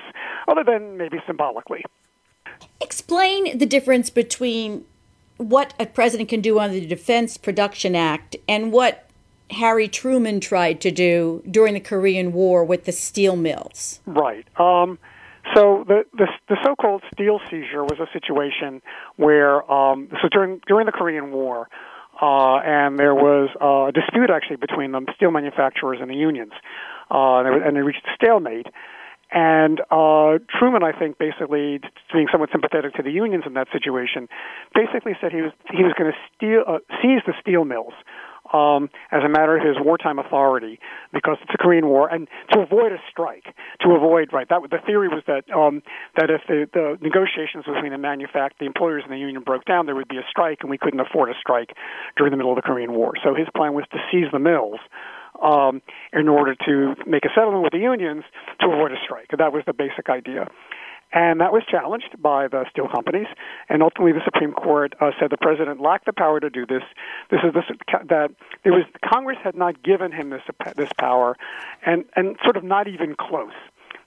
other 0.48 0.64
than 0.64 0.96
maybe 0.96 1.18
symbolically. 1.26 1.84
Explain 2.80 3.58
the 3.58 3.66
difference 3.66 4.10
between 4.10 4.84
what 5.36 5.74
a 5.78 5.86
president 5.86 6.28
can 6.28 6.40
do 6.40 6.58
under 6.58 6.78
the 6.78 6.86
Defense 6.86 7.36
Production 7.36 7.96
Act 7.96 8.36
and 8.48 8.72
what 8.72 9.08
Harry 9.50 9.88
Truman 9.88 10.40
tried 10.40 10.80
to 10.82 10.90
do 10.90 11.42
during 11.50 11.74
the 11.74 11.80
Korean 11.80 12.32
War 12.32 12.64
with 12.64 12.84
the 12.84 12.92
steel 12.92 13.36
mills. 13.36 14.00
Right. 14.06 14.46
Um, 14.58 14.98
so 15.54 15.84
the, 15.86 16.04
the, 16.14 16.26
the 16.48 16.56
so-called 16.64 17.02
steel 17.12 17.40
seizure 17.50 17.84
was 17.84 17.98
a 18.00 18.06
situation 18.12 18.80
where 19.16 19.70
um, 19.70 20.08
so 20.22 20.28
during 20.30 20.60
during 20.66 20.86
the 20.86 20.92
Korean 20.92 21.32
War, 21.32 21.68
uh, 22.20 22.56
and 22.58 22.98
there 22.98 23.14
was 23.14 23.50
uh, 23.60 23.88
a 23.88 23.92
dispute 23.92 24.30
actually 24.30 24.56
between 24.56 24.92
the 24.92 25.04
steel 25.16 25.30
manufacturers 25.30 25.98
and 26.00 26.10
the 26.10 26.14
unions, 26.14 26.52
uh, 27.10 27.38
and, 27.38 27.46
they, 27.46 27.66
and 27.66 27.76
they 27.76 27.80
reached 27.82 28.04
a 28.06 28.14
stalemate. 28.14 28.66
And 29.30 29.80
uh, 29.90 30.38
Truman, 30.48 30.84
I 30.84 30.92
think, 30.96 31.18
basically 31.18 31.80
being 32.12 32.28
somewhat 32.30 32.50
sympathetic 32.52 32.94
to 32.94 33.02
the 33.02 33.10
unions 33.10 33.44
in 33.46 33.54
that 33.54 33.66
situation, 33.72 34.28
basically 34.74 35.14
said 35.20 35.32
he 35.32 35.42
was 35.42 35.52
he 35.72 35.82
was 35.82 35.92
going 35.98 36.12
to 36.12 36.18
steal 36.36 36.62
uh, 36.66 36.78
seize 37.02 37.22
the 37.26 37.34
steel 37.40 37.64
mills 37.64 37.94
um, 38.54 38.88
as 39.10 39.22
a 39.24 39.28
matter 39.28 39.56
of 39.56 39.66
his 39.66 39.76
wartime 39.82 40.20
authority 40.20 40.78
because 41.12 41.36
it's 41.42 41.50
a 41.52 41.58
Korean 41.58 41.86
War, 41.86 42.08
and 42.08 42.28
to 42.52 42.60
avoid 42.60 42.92
a 42.92 42.98
strike, 43.10 43.46
to 43.80 43.90
avoid 43.90 44.32
right. 44.32 44.48
That 44.48 44.62
the 44.70 44.78
theory 44.86 45.08
was 45.08 45.22
that 45.26 45.50
um, 45.50 45.82
that 46.16 46.30
if 46.30 46.42
the, 46.46 46.66
the 46.72 46.96
negotiations 47.02 47.64
between 47.66 47.90
the 47.90 47.98
manufact 47.98 48.60
the 48.60 48.66
employers 48.66 49.02
and 49.02 49.12
the 49.12 49.18
union 49.18 49.42
broke 49.42 49.64
down, 49.64 49.86
there 49.86 49.96
would 49.96 50.08
be 50.08 50.18
a 50.18 50.26
strike, 50.30 50.58
and 50.60 50.70
we 50.70 50.78
couldn't 50.78 51.00
afford 51.00 51.30
a 51.30 51.34
strike 51.40 51.74
during 52.16 52.30
the 52.30 52.36
middle 52.36 52.52
of 52.52 52.56
the 52.56 52.62
Korean 52.62 52.92
War. 52.92 53.14
So 53.24 53.34
his 53.34 53.48
plan 53.56 53.74
was 53.74 53.84
to 53.92 53.98
seize 54.12 54.30
the 54.32 54.38
mills. 54.38 54.78
Um, 55.42 55.82
in 56.12 56.28
order 56.28 56.54
to 56.54 56.94
make 57.08 57.24
a 57.24 57.28
settlement 57.34 57.64
with 57.64 57.72
the 57.72 57.80
unions 57.80 58.22
to 58.60 58.66
avoid 58.68 58.92
a 58.92 58.96
strike. 59.02 59.30
That 59.36 59.52
was 59.52 59.64
the 59.66 59.72
basic 59.72 60.08
idea. 60.08 60.46
And 61.14 61.40
that 61.40 61.52
was 61.52 61.62
challenged 61.70 62.20
by 62.20 62.48
the 62.48 62.64
steel 62.70 62.88
companies. 62.92 63.28
And 63.68 63.82
ultimately, 63.82 64.12
the 64.12 64.24
Supreme 64.24 64.52
Court 64.52 64.94
uh, 65.00 65.12
said 65.20 65.30
the 65.30 65.38
president 65.38 65.80
lacked 65.80 66.06
the 66.06 66.12
power 66.12 66.40
to 66.40 66.50
do 66.50 66.66
this. 66.66 66.82
This 67.30 67.40
is 67.44 67.54
this, 67.54 67.64
that 68.08 68.30
it 68.64 68.70
was 68.70 68.82
Congress 69.04 69.38
had 69.42 69.54
not 69.54 69.82
given 69.82 70.10
him 70.10 70.30
this 70.30 70.42
this 70.76 70.90
power, 70.98 71.36
and 71.86 72.04
and 72.16 72.36
sort 72.42 72.56
of 72.56 72.64
not 72.64 72.88
even 72.88 73.14
close. 73.14 73.54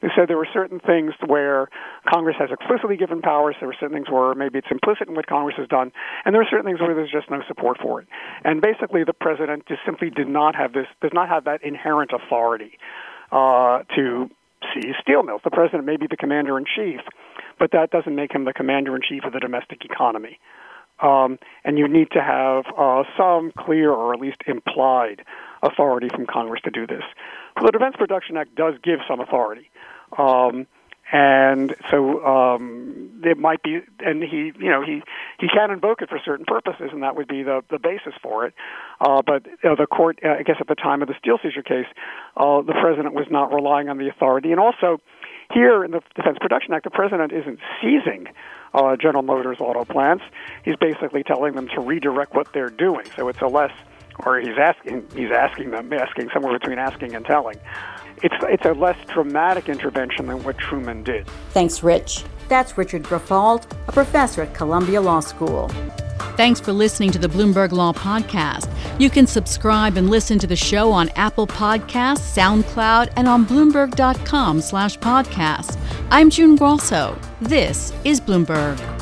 They 0.02 0.10
said 0.16 0.28
there 0.28 0.38
were 0.38 0.48
certain 0.54 0.80
things 0.80 1.14
where 1.26 1.70
Congress 2.08 2.36
has 2.40 2.50
explicitly 2.52 2.98
given 2.98 3.22
powers. 3.22 3.56
There 3.60 3.68
were 3.68 3.76
certain 3.80 3.96
things 3.96 4.10
where 4.12 4.36
maybe 4.36 4.60
it's 4.60 4.68
implicit 4.70 5.08
in 5.08 5.16
what 5.16 5.26
Congress 5.28 5.56
has 5.58 5.68
done, 5.68 5.92
and 6.26 6.36
there 6.36 6.42
are 6.42 6.48
certain 6.50 6.66
things 6.66 6.80
where 6.80 6.94
there's 6.94 7.12
just 7.12 7.32
no 7.32 7.42
support 7.48 7.78
for 7.82 8.02
it. 8.02 8.08
And 8.44 8.62
basically, 8.62 9.04
the 9.06 9.14
president 9.14 9.66
just 9.68 9.82
simply 9.86 10.10
did 10.10 10.28
not 10.28 10.56
have 10.56 10.74
this, 10.74 10.88
does 11.02 11.14
not 11.14 11.30
have 11.30 11.46
that 11.46 11.64
inherent 11.64 12.12
authority 12.14 12.78
uh, 13.32 13.84
to 13.96 14.30
seize 14.74 14.96
steel 15.02 15.24
mills. 15.24 15.42
The 15.44 15.52
president 15.52 15.86
may 15.86 15.98
be 15.98 16.08
the 16.08 16.18
commander 16.18 16.58
in 16.58 16.66
chief, 16.66 17.02
but 17.60 17.72
that 17.72 17.92
doesn't 17.92 18.16
make 18.16 18.34
him 18.34 18.46
the 18.46 18.54
commander 18.54 18.96
in 18.96 19.02
chief 19.08 19.24
of 19.24 19.34
the 19.34 19.40
domestic 19.40 19.86
economy. 19.86 20.40
Um, 21.00 21.38
and 21.64 21.78
you 21.78 21.88
need 21.88 22.10
to 22.12 22.22
have 22.22 22.66
uh, 22.76 23.04
some 23.16 23.52
clear 23.58 23.92
or 23.92 24.14
at 24.14 24.20
least 24.20 24.38
implied 24.48 25.22
authority 25.62 26.08
from 26.10 26.26
Congress 26.26 26.62
to 26.64 26.72
do 26.72 26.88
this. 26.88 27.04
The 27.62 27.72
Defense 27.72 27.96
Production 27.98 28.38
Act 28.38 28.56
does 28.56 28.74
give 28.84 29.00
some 29.08 29.20
authority. 29.20 29.70
Um, 30.18 30.66
and 31.12 31.76
so 31.90 32.26
um, 32.26 33.22
it 33.24 33.38
might 33.38 33.64
be, 33.64 33.80
and 34.00 34.22
he, 34.24 34.52
you 34.60 34.70
know, 34.70 34.84
he 34.84 35.02
he 35.40 35.48
can 35.48 35.72
invoke 35.72 36.02
it 36.02 36.10
for 36.10 36.20
certain 36.24 36.46
purposes, 36.46 36.90
and 36.92 37.04
that 37.04 37.16
would 37.16 37.28
be 37.28 37.44
the 37.44 37.64
the 37.70 37.80
basis 37.80 38.14
for 38.22 38.46
it. 38.46 38.54
Uh, 39.00 39.22
but 39.26 39.46
uh, 39.64 39.76
the 39.76 39.88
court, 39.88 40.20
uh, 40.24 40.36
I 40.40 40.44
guess, 40.44 40.58
at 40.60 40.68
the 40.68 40.76
time 40.76 41.02
of 41.02 41.08
the 41.08 41.16
steel 41.20 41.38
seizure 41.42 41.64
case, 41.64 41.88
uh, 42.36 42.62
the 42.62 42.74
president 42.74 43.14
was 43.14 43.28
not 43.30 43.54
relying 43.54 43.90
on 43.90 43.98
the 43.98 44.10
authority, 44.10 44.52
and 44.52 44.60
also 44.60 45.00
Here 45.54 45.84
in 45.84 45.92
the 45.92 46.02
Defense 46.16 46.38
Production 46.40 46.74
Act, 46.74 46.84
the 46.84 46.90
president 46.90 47.32
isn't 47.32 47.60
seizing 47.82 48.28
uh, 48.74 48.98
General 48.98 49.24
Motors 49.24 49.58
auto 49.60 49.86
plants. 49.86 50.24
He's 50.66 50.76
basically 50.76 51.24
telling 51.24 51.54
them 51.54 51.68
to 51.70 51.80
redirect 51.80 52.36
what 52.36 52.52
they're 52.54 52.70
doing. 52.70 53.06
So 53.16 53.30
it's 53.30 53.42
a 53.42 53.48
less, 53.48 53.72
or 54.26 54.40
he's 54.40 54.58
asking, 54.60 55.08
he's 55.16 55.32
asking 55.32 55.72
them, 55.72 55.92
asking 55.94 56.30
somewhere 56.34 56.58
between 56.60 56.80
asking 56.80 57.16
and 57.16 57.26
telling. 57.26 57.58
It's 58.24 58.36
it's 58.44 58.66
a 58.66 58.74
less 58.74 58.98
dramatic 59.08 59.70
intervention 59.70 60.28
than 60.28 60.44
what 60.44 60.58
Truman 60.58 61.04
did. 61.04 61.28
Thanks, 61.52 61.84
Rich. 61.84 62.24
That's 62.48 62.78
Richard 62.78 63.04
Briffault, 63.04 63.66
a 63.88 63.92
professor 63.92 64.42
at 64.42 64.54
Columbia 64.54 65.02
Law 65.02 65.20
School. 65.20 65.70
Thanks 66.36 66.60
for 66.60 66.72
listening 66.72 67.12
to 67.12 67.20
the 67.20 67.28
Bloomberg 67.28 67.72
Law 67.72 67.94
Podcast. 67.94 68.72
You 69.00 69.10
can 69.10 69.28
subscribe 69.28 69.98
and 69.98 70.10
listen 70.10 70.40
to 70.40 70.48
the 70.48 70.56
show 70.56 70.92
on 70.92 71.10
Apple 71.10 71.48
Podcasts, 71.48 72.36
SoundCloud, 72.36 73.12
and 73.16 73.28
on 73.28 73.46
Bloomberg.com 73.46 74.62
slash 74.62 74.98
podcast. 75.00 75.78
I'm 76.12 76.30
June 76.30 76.56
Grasso. 76.56 77.18
This 77.42 77.92
is 78.04 78.22
Bloomberg. 78.22 78.97